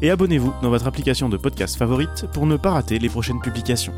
et 0.03 0.11
abonnez-vous 0.11 0.53
dans 0.61 0.69
votre 0.69 0.85
application 0.85 1.27
de 1.27 1.37
podcast 1.37 1.77
favorite 1.77 2.27
pour 2.33 2.45
ne 2.45 2.55
pas 2.55 2.69
rater 2.69 2.99
les 2.99 3.09
prochaines 3.09 3.41
publications. 3.41 3.93